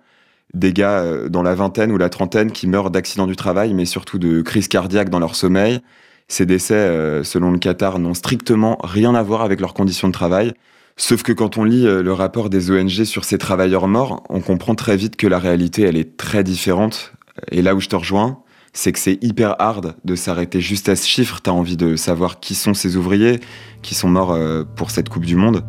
Des 0.52 0.72
gars 0.72 1.28
dans 1.28 1.44
la 1.44 1.54
vingtaine 1.54 1.92
ou 1.92 1.96
la 1.96 2.08
trentaine 2.08 2.50
qui 2.50 2.66
meurent 2.66 2.90
d'accidents 2.90 3.28
du 3.28 3.36
travail, 3.36 3.72
mais 3.72 3.84
surtout 3.84 4.18
de 4.18 4.42
crise 4.42 4.66
cardiaque 4.66 5.10
dans 5.10 5.20
leur 5.20 5.36
sommeil. 5.36 5.78
Ces 6.26 6.44
décès, 6.44 7.22
selon 7.22 7.52
le 7.52 7.58
Qatar, 7.58 8.00
n'ont 8.00 8.14
strictement 8.14 8.78
rien 8.82 9.14
à 9.14 9.22
voir 9.22 9.42
avec 9.42 9.60
leurs 9.60 9.74
conditions 9.74 10.08
de 10.08 10.12
travail. 10.12 10.54
Sauf 10.96 11.24
que 11.24 11.32
quand 11.32 11.58
on 11.58 11.64
lit 11.64 11.86
euh, 11.86 12.04
le 12.04 12.12
rapport 12.12 12.50
des 12.50 12.70
ONG 12.70 13.02
sur 13.02 13.24
ces 13.24 13.36
travailleurs 13.36 13.88
morts, 13.88 14.22
on 14.28 14.40
comprend 14.40 14.76
très 14.76 14.96
vite 14.96 15.16
que 15.16 15.26
la 15.26 15.40
réalité, 15.40 15.82
elle 15.82 15.96
est 15.96 16.16
très 16.16 16.44
différente. 16.44 17.12
Et 17.50 17.62
là 17.62 17.74
où 17.74 17.80
je 17.80 17.88
te 17.88 17.96
rejoins, 17.96 18.38
c'est 18.72 18.92
que 18.92 19.00
c'est 19.00 19.18
hyper 19.20 19.56
hard 19.58 19.96
de 20.04 20.14
s'arrêter 20.14 20.60
juste 20.60 20.88
à 20.88 20.94
ce 20.94 21.04
chiffre. 21.04 21.40
T'as 21.42 21.50
envie 21.50 21.76
de 21.76 21.96
savoir 21.96 22.38
qui 22.38 22.54
sont 22.54 22.74
ces 22.74 22.96
ouvriers 22.96 23.40
qui 23.82 23.96
sont 23.96 24.08
morts 24.08 24.32
euh, 24.32 24.62
pour 24.76 24.92
cette 24.92 25.08
Coupe 25.08 25.24
du 25.24 25.34
Monde. 25.34 25.64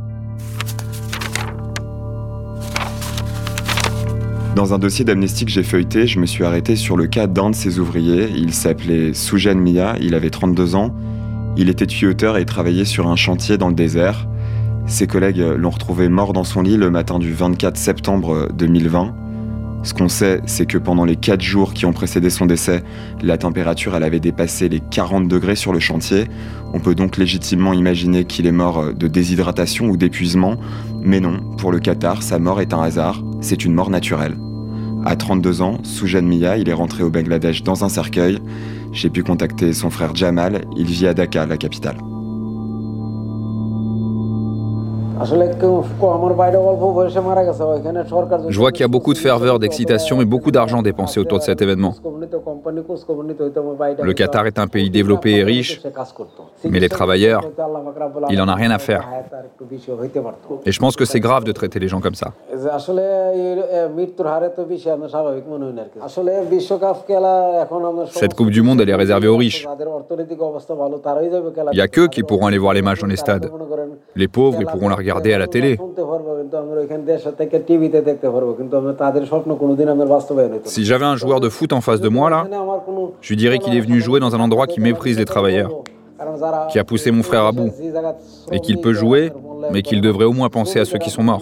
Dans 4.55 4.75
un 4.75 4.77
dossier 4.77 5.03
d'amnistie 5.05 5.45
que 5.45 5.51
j'ai 5.51 5.63
feuilleté, 5.63 6.05
je 6.05 6.19
me 6.19 6.27
suis 6.27 6.43
arrêté 6.43 6.75
sur 6.75 6.97
le 6.97 7.07
cas 7.07 7.25
d'un 7.25 7.49
de 7.49 7.55
ces 7.55 7.79
ouvriers. 7.79 8.29
Il 8.35 8.53
s'appelait 8.53 9.15
Soujan 9.15 9.55
Mia, 9.55 9.95
il 9.99 10.13
avait 10.13 10.29
32 10.29 10.75
ans. 10.75 10.95
Il 11.57 11.67
était 11.69 11.87
tuyauteur 11.87 12.37
et 12.37 12.45
travaillait 12.45 12.85
sur 12.85 13.07
un 13.07 13.15
chantier 13.15 13.57
dans 13.57 13.69
le 13.69 13.75
désert. 13.75 14.27
Ses 14.87 15.07
collègues 15.07 15.43
l'ont 15.57 15.71
retrouvé 15.71 16.09
mort 16.09 16.31
dans 16.31 16.43
son 16.43 16.61
lit 16.61 16.77
le 16.77 16.91
matin 16.91 17.17
du 17.17 17.33
24 17.33 17.75
septembre 17.75 18.49
2020. 18.53 19.15
Ce 19.81 19.93
qu'on 19.93 20.07
sait, 20.09 20.41
c'est 20.45 20.67
que 20.67 20.77
pendant 20.77 21.05
les 21.05 21.15
4 21.15 21.41
jours 21.41 21.73
qui 21.73 21.85
ont 21.87 21.93
précédé 21.93 22.29
son 22.29 22.45
décès, 22.45 22.83
la 23.21 23.37
température 23.37 23.95
avait 23.95 24.19
dépassé 24.19 24.69
les 24.69 24.79
40 24.79 25.27
degrés 25.27 25.55
sur 25.55 25.73
le 25.73 25.79
chantier. 25.79 26.25
On 26.73 26.79
peut 26.79 26.93
donc 26.93 27.17
légitimement 27.17 27.73
imaginer 27.73 28.25
qu'il 28.25 28.45
est 28.45 28.51
mort 28.51 28.93
de 28.93 29.07
déshydratation 29.07 29.87
ou 29.87 29.97
d'épuisement, 29.97 30.57
mais 31.01 31.19
non, 31.19 31.39
pour 31.57 31.71
le 31.71 31.79
Qatar, 31.79 32.21
sa 32.21 32.37
mort 32.37 32.61
est 32.61 32.73
un 32.73 32.81
hasard, 32.81 33.23
c'est 33.41 33.65
une 33.65 33.73
mort 33.73 33.89
naturelle. 33.89 34.37
À 35.03 35.15
32 35.15 35.61
ans, 35.61 35.79
Soujan 35.83 36.23
Mia, 36.23 36.57
il 36.57 36.69
est 36.69 36.73
rentré 36.73 37.03
au 37.03 37.09
Bangladesh 37.09 37.63
dans 37.63 37.83
un 37.83 37.89
cercueil. 37.89 38.39
J'ai 38.91 39.09
pu 39.09 39.23
contacter 39.23 39.73
son 39.73 39.89
frère 39.89 40.15
Jamal, 40.15 40.65
il 40.77 40.85
vit 40.85 41.07
à 41.07 41.13
Dhaka, 41.13 41.45
la 41.45 41.57
capitale. 41.57 41.97
Je 48.49 48.59
vois 48.59 48.71
qu'il 48.71 48.81
y 48.81 48.83
a 48.83 48.87
beaucoup 48.87 49.13
de 49.13 49.17
ferveur, 49.17 49.59
d'excitation 49.59 50.21
et 50.21 50.25
beaucoup 50.25 50.51
d'argent 50.51 50.81
dépensé 50.81 51.19
autour 51.19 51.39
de 51.39 51.43
cet 51.43 51.61
événement. 51.61 51.95
Le 54.01 54.13
Qatar 54.13 54.47
est 54.47 54.59
un 54.59 54.67
pays 54.67 54.89
développé 54.89 55.31
et 55.31 55.43
riche, 55.43 55.81
mais 56.63 56.79
les 56.79 56.89
travailleurs, 56.89 57.43
il 58.29 58.37
n'en 58.37 58.47
a 58.47 58.55
rien 58.55 58.71
à 58.71 58.79
faire. 58.79 59.07
Et 60.65 60.71
je 60.71 60.79
pense 60.79 60.95
que 60.95 61.05
c'est 61.05 61.19
grave 61.19 61.43
de 61.43 61.51
traiter 61.51 61.79
les 61.79 61.87
gens 61.87 62.01
comme 62.01 62.15
ça. 62.15 62.33
Cette 68.11 68.33
Coupe 68.33 68.49
du 68.49 68.61
Monde, 68.61 68.81
elle 68.81 68.89
est 68.89 68.95
réservée 68.95 69.27
aux 69.27 69.37
riches. 69.37 69.67
Il 71.71 71.75
n'y 71.75 71.81
a 71.81 71.87
qu'eux 71.87 72.07
qui 72.07 72.23
pourront 72.23 72.47
aller 72.47 72.57
voir 72.57 72.73
les 72.73 72.81
matchs 72.81 73.01
dans 73.01 73.07
les 73.07 73.15
stades. 73.15 73.51
Les 74.15 74.27
pauvres, 74.27 74.57
ils 74.59 74.65
pourront 74.65 74.89
la 74.89 74.95
regarder 74.95 75.33
à 75.33 75.39
la 75.39 75.47
télé. 75.47 75.77
Si 80.63 80.85
j'avais 80.85 81.05
un 81.05 81.15
joueur 81.15 81.39
de 81.39 81.49
foot 81.49 81.73
en 81.73 81.81
face 81.81 82.01
de 82.01 82.09
moi, 82.09 82.14
là, 82.29 82.47
je 83.21 83.29
lui 83.29 83.35
dirais 83.37 83.59
qu'il 83.59 83.75
est 83.75 83.81
venu 83.81 84.01
jouer 84.01 84.19
dans 84.19 84.35
un 84.35 84.39
endroit 84.39 84.67
qui 84.67 84.79
méprise 84.79 85.17
les 85.17 85.25
travailleurs, 85.25 85.71
qui 86.69 86.79
a 86.79 86.83
poussé 86.83 87.11
mon 87.11 87.23
frère 87.23 87.45
à 87.45 87.51
bout, 87.51 87.71
et 88.51 88.59
qu'il 88.59 88.79
peut 88.79 88.93
jouer, 88.93 89.31
mais 89.71 89.81
qu'il 89.81 90.01
devrait 90.01 90.25
au 90.25 90.33
moins 90.33 90.49
penser 90.49 90.79
à 90.79 90.85
ceux 90.85 90.97
qui 90.97 91.09
sont 91.09 91.23
morts. 91.23 91.41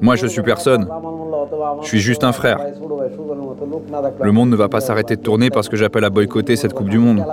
Moi, 0.00 0.16
je 0.16 0.26
suis 0.26 0.42
personne. 0.42 0.88
Je 1.82 1.86
suis 1.86 1.98
juste 1.98 2.24
un 2.24 2.32
frère. 2.32 2.58
Le 4.20 4.32
monde 4.32 4.50
ne 4.50 4.56
va 4.56 4.68
pas 4.68 4.80
s'arrêter 4.80 5.16
de 5.16 5.20
tourner 5.20 5.50
parce 5.50 5.68
que 5.68 5.76
j'appelle 5.76 6.04
à 6.04 6.10
boycotter 6.10 6.56
cette 6.56 6.72
Coupe 6.72 6.88
du 6.88 6.98
Monde. 6.98 7.24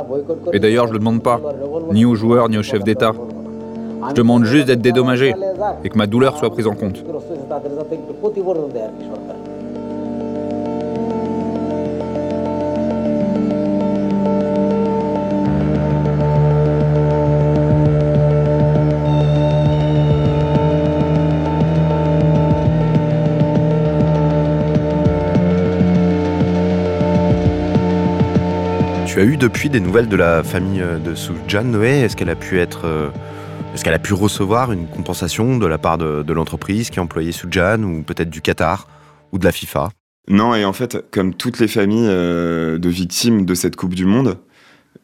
Et 0.53 0.59
d'ailleurs, 0.59 0.85
je 0.87 0.91
ne 0.91 0.93
le 0.93 0.99
demande 0.99 1.23
pas, 1.23 1.39
ni 1.91 2.05
aux 2.05 2.15
joueurs, 2.15 2.49
ni 2.49 2.57
aux 2.57 2.63
chefs 2.63 2.83
d'État. 2.83 3.13
Je 4.09 4.13
demande 4.13 4.45
juste 4.45 4.67
d'être 4.67 4.81
dédommagé 4.81 5.33
et 5.83 5.89
que 5.89 5.97
ma 5.97 6.07
douleur 6.07 6.37
soit 6.37 6.49
prise 6.49 6.67
en 6.67 6.75
compte. 6.75 7.03
Tu 29.17 29.23
as 29.23 29.25
eu 29.25 29.37
depuis 29.37 29.71
des 29.71 29.79
nouvelles 29.79 30.09
de 30.09 30.15
la 30.15 30.43
famille 30.43 30.79
euh, 30.79 30.99
de 30.99 31.15
Soujan 31.15 31.63
Noé? 31.63 32.01
Est-ce 32.01 32.15
qu'elle 32.15 32.29
a 32.29 32.35
pu 32.35 32.59
être, 32.59 32.85
euh, 32.85 33.09
est-ce 33.73 33.83
qu'elle 33.83 33.95
a 33.95 33.97
pu 33.97 34.13
recevoir 34.13 34.71
une 34.71 34.85
compensation 34.85 35.57
de 35.57 35.65
la 35.65 35.79
part 35.79 35.97
de, 35.97 36.33
l'entreprise 36.33 36.91
qui 36.91 36.99
a 36.99 37.01
employé 37.01 37.31
Soujan 37.31 37.81
ou 37.81 38.03
peut-être 38.03 38.29
du 38.29 38.41
Qatar 38.41 38.87
ou 39.31 39.39
de 39.39 39.43
la 39.43 39.51
FIFA? 39.51 39.89
Non, 40.29 40.53
et 40.53 40.65
en 40.65 40.71
fait, 40.73 41.03
comme 41.09 41.33
toutes 41.33 41.57
les 41.57 41.67
familles 41.67 42.05
euh, 42.07 42.77
de 42.77 42.89
victimes 42.89 43.43
de 43.43 43.55
cette 43.55 43.75
Coupe 43.75 43.95
du 43.95 44.05
Monde, 44.05 44.37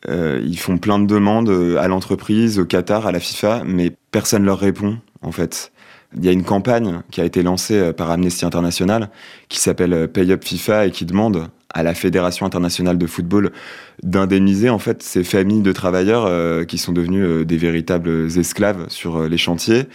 ils 0.08 0.60
font 0.60 0.78
plein 0.78 0.99
de 0.99 1.08
demandes 1.08 1.49
à 1.80 1.88
l'entreprise, 1.88 2.60
au 2.60 2.65
Qatar, 2.65 3.08
à 3.08 3.12
la 3.12 3.19
FIFA, 3.19 3.63
mais 3.65 3.95
personne 4.12 4.45
leur 4.45 4.60
répond 4.60 4.99
en 5.23 5.32
fait. 5.32 5.71
Il 6.15 6.23
y 6.23 6.30
a 6.30 6.32
une 6.32 6.43
campagne 6.43 7.02
qui 7.10 7.19
a 7.19 7.26
été 7.26 7.41
lancée 7.41 7.93
par 7.93 8.12
Amnesty 8.12 8.45
International 8.45 9.10
qui 9.49 9.60
s'appelle 9.60 10.08
Pay 10.08 10.32
Up 10.32 10.43
FIFA 10.43 10.86
et 10.86 10.91
qui 10.91 11.06
demande 11.06 11.49
à 11.74 11.84
la 11.84 11.94
Fédération 11.94 12.46
internationale 12.46 12.98
de 12.98 13.08
football 13.08 13.52
d'indemniser 14.04 14.70
en 14.70 14.80
fait 14.80 15.04
ces 15.04 15.24
familles 15.24 15.62
de 15.62 15.72
travailleurs 15.72 16.26
euh, 16.26 16.64
qui 16.66 16.78
sont 16.78 16.92
devenus 16.92 17.26
euh, 17.26 17.46
des 17.46 17.58
véritables 17.58 18.28
esclaves 18.38 18.86
sur 18.90 19.18
euh, 19.18 19.28
les 19.28 19.38
chantiers. 19.38 19.88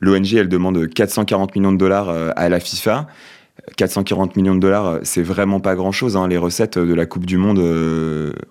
L'ONG 0.00 0.34
elle 0.34 0.48
demande 0.48 0.88
440 0.88 1.56
millions 1.56 1.72
de 1.72 1.78
dollars 1.78 2.08
à 2.36 2.48
la 2.48 2.60
FIFA. 2.60 3.06
440 3.76 4.36
millions 4.36 4.54
de 4.54 4.60
dollars, 4.60 4.98
c'est 5.02 5.22
vraiment 5.22 5.60
pas 5.60 5.74
grand-chose. 5.74 6.16
Hein. 6.16 6.28
Les 6.28 6.36
recettes 6.36 6.78
de 6.78 6.92
la 6.92 7.06
Coupe 7.06 7.24
du 7.24 7.38
Monde 7.38 7.60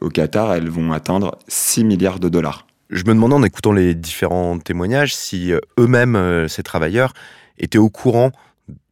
au 0.02 0.10
Qatar, 0.10 0.54
elles 0.54 0.70
vont 0.70 0.94
atteindre 0.94 1.38
6 1.48 1.84
milliards 1.84 2.20
de 2.20 2.30
dollars. 2.30 2.66
Je 2.90 3.04
me 3.04 3.14
demandais 3.14 3.36
en 3.36 3.44
écoutant 3.44 3.74
les 3.74 3.94
différents 3.94 4.58
témoignages 4.58 5.14
si 5.14 5.52
eux-mêmes, 5.80 6.48
ces 6.48 6.64
travailleurs, 6.64 7.14
étaient 7.60 7.78
au 7.78 7.90
courant 7.90 8.32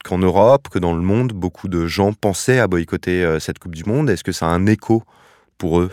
qu'en 0.03 0.17
Europe, 0.17 0.69
que 0.69 0.79
dans 0.79 0.93
le 0.93 1.01
monde, 1.01 1.33
beaucoup 1.33 1.67
de 1.67 1.85
gens 1.85 2.13
pensaient 2.13 2.59
à 2.59 2.67
boycotter 2.67 3.23
euh, 3.23 3.39
cette 3.39 3.59
Coupe 3.59 3.75
du 3.75 3.83
Monde 3.83 4.09
Est-ce 4.09 4.23
que 4.23 4.31
ça 4.31 4.47
a 4.47 4.49
un 4.49 4.65
écho 4.65 5.03
pour 5.57 5.79
eux? 5.79 5.91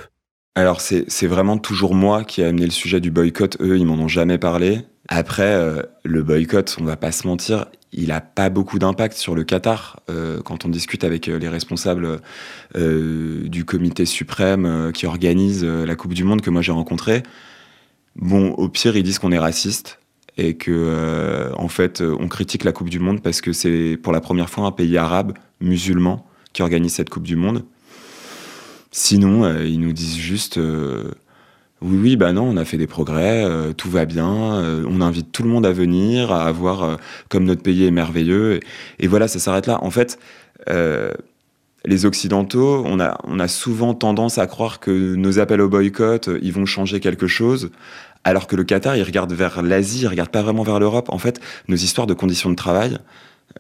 Alors 0.55 0.81
c'est 0.81 1.27
vraiment 1.27 1.57
toujours 1.57 1.95
moi 1.95 2.25
qui 2.25 2.41
ai 2.41 2.45
amené 2.45 2.65
le 2.65 2.73
sujet 2.73 3.01
du 3.01 3.13
boycott. 3.13 3.57
Eux, 3.61 3.79
ils 3.79 3.87
m'en 3.87 3.95
ont 3.95 4.09
jamais 4.09 4.39
parlé. 4.39 4.81
Après, 5.09 5.45
euh, 5.45 5.83
le 6.03 6.23
boycott, 6.25 6.77
on 6.81 6.85
va 6.85 6.97
pas 6.97 7.13
se 7.13 7.29
mentir, 7.29 7.67
il 7.93 8.11
a 8.11 8.21
pas 8.21 8.51
beaucoup 8.51 8.81
d'impact 8.81 9.17
sur 9.17 9.37
le 9.37 9.45
Qatar. 9.45 10.01
Euh, 10.11 10.43
quand 10.43 10.65
on 10.65 10.69
discute 10.69 11.05
avec 11.05 11.27
les 11.27 11.49
responsables 11.49 12.21
du 12.75 13.65
comité 13.65 14.05
suprême 14.05 14.91
qui 14.93 15.07
organise 15.07 15.65
la 15.65 15.95
Coupe 15.95 16.15
du 16.15 16.25
Monde 16.25 16.41
que 16.41 16.51
moi 16.51 16.61
j'ai 16.61 16.73
rencontré, 16.73 17.23
bon, 18.17 18.51
au 18.51 18.69
pire, 18.69 18.97
ils 18.97 19.05
disent 19.05 19.21
qu'on 19.21 19.33
est 19.33 19.39
raciste 19.39 20.01
et 20.39 20.55
que 20.55 20.71
euh, 20.73 21.53
en 21.57 21.69
fait 21.69 22.01
on 22.01 22.29
critique 22.29 22.65
la 22.65 22.73
Coupe 22.73 22.89
du 22.89 23.01
Monde 23.01 23.21
parce 23.21 23.41
que 23.41 23.53
c'est 23.53 23.99
pour 24.03 24.13
la 24.13 24.21
première 24.21 24.49
fois 24.49 24.65
un 24.65 24.73
pays 24.73 24.97
arabe 24.97 25.35
musulman 25.61 26.25
qui 26.53 26.63
organise 26.63 26.95
cette 26.95 27.11
Coupe 27.11 27.25
du 27.25 27.37
Monde. 27.37 27.65
Sinon, 28.91 29.45
euh, 29.45 29.67
ils 29.67 29.81
nous 29.81 29.93
disent 29.93 30.17
juste 30.17 30.57
euh, 30.57 31.11
oui, 31.83 31.99
oui, 32.01 32.17
bah 32.17 32.33
non, 32.33 32.45
on 32.45 32.57
a 32.57 32.65
fait 32.65 32.79
des 32.79 32.87
progrès, 32.87 33.47
tout 33.77 33.89
va 33.89 34.05
bien, 34.05 34.27
on 34.27 35.01
invite 35.01 35.31
tout 35.31 35.45
le 35.45 35.49
monde 35.49 35.65
à 35.65 35.71
venir, 35.71 36.33
à 36.33 36.51
voir 36.51 36.99
comme 37.29 37.45
notre 37.45 37.63
pays 37.63 37.85
est 37.85 37.93
merveilleux. 37.93 38.59
Et, 38.99 39.07
voilà, 39.07 39.29
ça 39.29 39.39
s'arrête 39.39 39.69
là. 39.69 39.79
En 39.85 39.91
fait, 39.93 40.19
les 41.89 42.05
Occidentaux, 42.05 42.85
on 42.85 43.01
a, 43.01 43.49
souvent 43.49 43.95
tendance 43.95 44.37
à 44.37 44.47
croire 44.47 44.79
que 44.79 45.15
nos 45.15 45.39
appels 45.39 45.63
au 45.63 45.71
boycott, 45.71 46.29
ils 46.43 46.53
vont 46.53 46.67
changer 46.67 47.01
quelque 47.01 47.27
chose, 47.27 47.71
alors 48.25 48.47
que 48.47 48.57
le 48.57 48.65
Qatar, 48.65 48.95
il 48.97 49.03
regarde 49.03 49.33
vers 49.33 49.63
l'Asie, 49.63 50.03
il 50.03 50.07
regarde 50.07 50.29
pas 50.29 50.43
vraiment 50.43 50.65
vers 50.65 50.81
l'Europe. 50.81 51.09
En 51.09 51.17
fait, 51.17 51.41
nos 51.67 51.77
histoires 51.77 52.07
de 52.07 52.13
conditions 52.13 52.51
de 52.51 52.57
travail, 52.57 52.99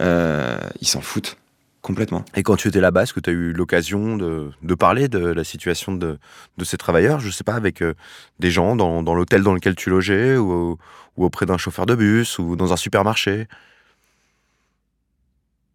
euh, 0.03 0.59
ils 0.83 0.87
s'en 0.87 1.01
foutent 1.01 1.39
complètement. 1.81 2.23
Et 2.35 2.43
quand 2.43 2.57
tu 2.57 2.69
étais 2.69 2.83
là-bas, 2.83 3.05
est-ce 3.05 3.15
que 3.15 3.21
tu 3.21 3.31
as 3.31 3.33
eu 3.33 3.55
l'occasion 3.55 4.19
de, 4.19 4.75
parler 4.75 5.09
de 5.09 5.21
la 5.21 5.43
situation 5.43 5.93
de, 5.93 6.19
ces 6.65 6.77
travailleurs, 6.77 7.21
je 7.21 7.31
sais 7.31 7.45
pas, 7.45 7.55
avec 7.55 7.81
euh, 7.81 7.95
des 8.41 8.51
gens 8.51 8.77
dans, 8.77 9.15
l'hôtel 9.15 9.43
dans 9.43 9.55
lequel 9.55 9.75
tu 9.75 9.89
logeais, 9.89 10.37
ou, 10.37 10.77
ou 11.17 11.25
auprès 11.25 11.47
d'un 11.47 11.57
chauffeur 11.57 11.87
de 11.87 11.95
bus, 11.95 12.39
ou 12.39 12.57
dans 12.57 12.75
un 12.75 12.77
supermarché 12.77 13.47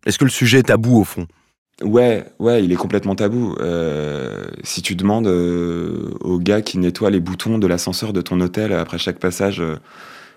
Est-ce 0.05 0.19
que 0.19 0.25
le 0.25 0.29
sujet 0.29 0.59
est 0.59 0.67
tabou 0.67 0.99
au 0.99 1.03
fond? 1.03 1.25
Ouais, 1.81 2.23
ouais, 2.39 2.63
il 2.63 2.71
est 2.71 2.75
complètement 2.75 3.15
tabou. 3.15 3.55
Euh, 3.59 4.43
si 4.63 4.81
tu 4.83 4.95
demandes 4.95 5.27
euh, 5.27 6.11
au 6.21 6.37
gars 6.37 6.61
qui 6.61 6.77
nettoie 6.77 7.09
les 7.09 7.19
boutons 7.19 7.57
de 7.57 7.65
l'ascenseur 7.65 8.13
de 8.13 8.21
ton 8.21 8.39
hôtel 8.41 8.73
après 8.73 8.99
chaque 8.99 9.17
passage 9.17 9.59
euh, 9.59 9.77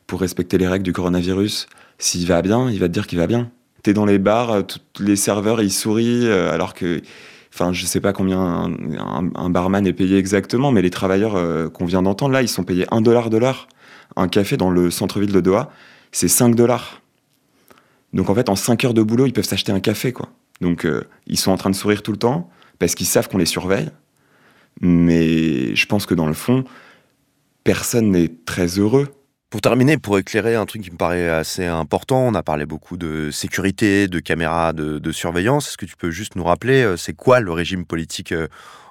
pour 0.07 0.21
respecter 0.21 0.57
les 0.57 0.67
règles 0.67 0.85
du 0.85 0.95
coronavirus, 0.95 1.67
s'il 1.99 2.27
va 2.27 2.41
bien, 2.41 2.71
il 2.71 2.81
va 2.81 2.89
te 2.89 2.93
dire 2.93 3.07
qu'il 3.07 3.19
va 3.19 3.27
bien. 3.27 3.51
T'es 3.83 3.93
dans 3.93 4.07
les 4.07 4.19
bars, 4.19 4.63
les 4.99 5.17
serveurs 5.17 5.61
ils 5.61 5.71
sourient 5.71 6.29
alors 6.29 6.75
que, 6.75 7.03
enfin, 7.55 7.73
je 7.73 7.87
sais 7.87 8.01
pas 8.01 8.13
combien 8.13 8.73
un, 8.99 9.51
barman 9.51 9.87
est 9.87 9.93
payé 9.93 10.19
exactement, 10.19 10.73
mais 10.73 10.83
les 10.83 10.91
travailleurs 10.91 11.71
qu'on 11.73 11.85
vient 11.85 12.03
d'entendre 12.03 12.33
là, 12.33 12.43
ils 12.43 12.49
sont 12.49 12.65
payés 12.65 12.87
1 12.91 13.01
dollar 13.03 13.31
de 13.31 13.37
l'heure. 13.37 13.69
Un 14.17 14.27
café 14.27 14.57
dans 14.57 14.71
le 14.71 14.91
centre-ville 14.91 15.31
de 15.31 15.41
Doha, 15.41 15.71
c'est 16.11 16.27
5 16.27 16.57
dollars. 16.57 17.01
Donc 18.13 18.29
en 18.29 18.35
fait, 18.35 18.49
en 18.49 18.57
5 18.57 18.85
heures 18.87 18.95
de 18.95 19.03
boulot, 19.03 19.27
ils 19.27 19.33
peuvent 19.33 19.45
s'acheter 19.45 19.71
un 19.71 19.81
café, 19.81 20.13
quoi. 20.13 20.31
Donc 20.61 20.85
euh, 20.85 21.05
ils 21.27 21.39
sont 21.39 21.51
en 21.51 21.57
train 21.57 21.71
de 21.71 21.75
sourire 21.75 22.03
tout 22.03 22.13
le 22.13 22.19
temps 22.19 22.51
parce 22.79 22.95
qu'ils 22.95 23.07
savent 23.07 23.29
qu'on 23.29 23.39
les 23.39 23.47
surveille. 23.47 23.91
Mais 24.81 25.75
je 25.75 25.87
pense 25.87 26.07
que 26.07 26.15
dans 26.15 26.27
le 26.27 26.35
fond, 26.35 26.65
personne 27.65 28.11
n'est 28.11 28.31
très 28.45 28.79
heureux. 28.79 29.09
Pour 29.49 29.61
terminer, 29.61 29.97
pour 29.97 30.19
éclairer 30.19 30.55
un 30.55 30.67
truc 30.67 30.83
qui 30.83 30.91
me 30.91 30.97
paraît 30.97 31.29
assez 31.29 31.65
important, 31.65 32.27
on 32.27 32.35
a 32.35 32.43
parlé 32.43 32.67
beaucoup 32.67 32.97
de 32.97 33.31
sécurité, 33.31 34.09
de 34.09 34.19
caméras 34.19 34.73
de, 34.73 35.13
surveillance. 35.13 35.69
Est-ce 35.69 35.77
que 35.77 35.87
tu 35.87 35.97
peux 35.97 36.11
juste 36.11 36.37
nous 36.37 36.45
rappeler, 36.45 36.83
euh, 36.83 36.97
c'est 36.97 37.15
quoi 37.15 37.41
le 37.41 37.53
régime 37.53 37.87
politique 37.87 38.33
euh, 38.33 38.49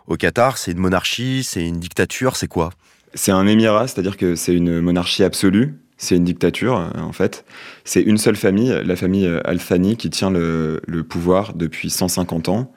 au 0.07 0.15
Qatar? 0.15 0.57
C'est 0.57 0.71
une 0.71 0.79
monarchie 0.79 1.43
C'est 1.43 1.67
une 1.67 1.79
dictature 1.79 2.35
C'est 2.37 2.47
quoi? 2.47 2.71
C'est 3.13 3.31
un 3.31 3.45
émirat, 3.47 3.87
c'est-à-dire 3.87 4.17
que 4.17 4.35
c'est 4.35 4.53
une 4.53 4.81
monarchie 4.81 5.23
absolue. 5.23 5.75
C'est 5.97 6.17
une 6.17 6.25
dictature, 6.25 6.77
euh, 6.77 7.01
en 7.01 7.13
fait. 7.13 7.45
C'est 7.85 8.01
une 8.01 8.17
seule 8.17 8.35
famille, 8.35 8.75
la 8.83 8.95
famille 8.95 9.25
euh, 9.25 9.39
Al-Thani, 9.45 9.95
qui 9.95 10.09
tient 10.09 10.29
le, 10.29 10.81
pouvoir 11.07 11.53
depuis 11.53 11.89
150 11.89 12.49
ans. 12.49 12.73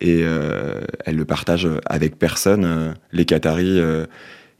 Et 0.00 0.20
euh, 0.22 0.80
elle 1.04 1.16
le 1.16 1.24
partage 1.24 1.68
avec 1.86 2.18
personne. 2.18 2.94
Les 3.12 3.24
Qataris, 3.24 3.80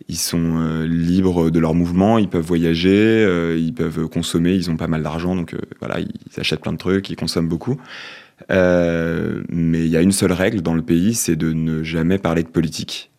ils 0.08 0.16
sont 0.16 0.84
libres 0.84 1.50
de 1.50 1.58
leur 1.58 1.74
mouvement, 1.74 2.18
ils 2.18 2.28
peuvent 2.28 2.46
voyager, 2.46 3.26
ils 3.58 3.74
peuvent 3.74 4.08
consommer, 4.08 4.52
ils 4.52 4.70
ont 4.70 4.76
pas 4.76 4.86
mal 4.86 5.02
d'argent, 5.02 5.34
donc 5.34 5.56
voilà, 5.80 5.98
ils 5.98 6.40
achètent 6.40 6.60
plein 6.60 6.72
de 6.72 6.78
trucs, 6.78 7.10
ils 7.10 7.16
consomment 7.16 7.48
beaucoup. 7.48 7.76
mais 8.48 9.84
il 9.84 9.88
y 9.88 9.96
a 9.96 10.00
une 10.00 10.12
seule 10.12 10.32
règle 10.32 10.62
dans 10.62 10.74
le 10.74 10.82
pays, 10.82 11.14
c'est 11.14 11.34
de 11.34 11.52
ne 11.52 11.82
jamais 11.82 12.18
parler 12.18 12.44
de 12.44 12.48
politique. 12.48 13.12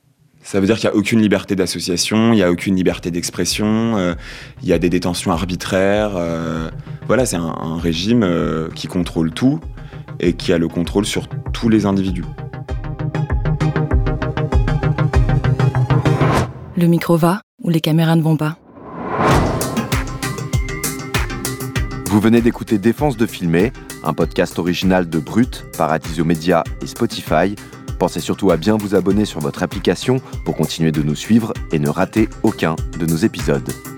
Ça 0.43 0.59
veut 0.59 0.65
dire 0.65 0.77
qu'il 0.77 0.89
n'y 0.89 0.95
a 0.95 0.97
aucune 0.97 1.21
liberté 1.21 1.55
d'association, 1.55 2.33
il 2.33 2.35
n'y 2.35 2.43
a 2.43 2.51
aucune 2.51 2.75
liberté 2.75 3.11
d'expression, 3.11 3.97
euh, 3.97 4.13
il 4.61 4.67
y 4.67 4.73
a 4.73 4.77
des 4.77 4.89
détentions 4.89 5.31
arbitraires. 5.31 6.11
Euh, 6.17 6.69
voilà, 7.07 7.25
c'est 7.25 7.37
un, 7.37 7.77
régime 7.77 8.23
euh, 8.23 8.69
qui 8.75 8.87
contrôle 8.87 9.31
tout 9.31 9.61
et 10.19 10.33
qui 10.33 10.51
a 10.51 10.57
le 10.57 10.67
contrôle 10.67 11.05
sur 11.05 11.29
tous 11.53 11.69
les 11.69 11.85
individus. 11.85 12.25
Le 16.75 16.87
micro 16.87 17.15
va 17.15 17.41
ou 17.63 17.69
les 17.69 17.79
caméras 17.79 18.17
ne 18.17 18.21
vont 18.21 18.35
pas? 18.35 18.57
Vous 22.07 22.19
venez 22.19 22.41
d'écouter 22.41 22.77
Défense 22.77 23.15
de 23.15 23.25
filmer, 23.25 23.71
un 24.03 24.13
podcast 24.13 24.59
original 24.59 25.09
de 25.09 25.19
Brut, 25.19 25.65
Paradiso 25.77 26.25
Media 26.25 26.65
et 26.81 26.87
Spotify. 26.87 27.55
Pensez 28.03 28.19
surtout 28.19 28.51
à 28.51 28.57
bien 28.57 28.75
vous 28.75 28.95
abonner 28.95 29.23
sur 29.23 29.39
votre 29.39 29.63
application 29.63 30.19
pour 30.43 30.57
continuer 30.57 30.91
de 30.91 31.01
nous 31.01 31.15
suivre 31.15 31.53
et 31.71 31.79
ne 31.79 31.87
rater 31.87 32.27
aucun 32.43 32.75
de 32.99 33.05
nos 33.05 33.15
épisodes. 33.15 33.92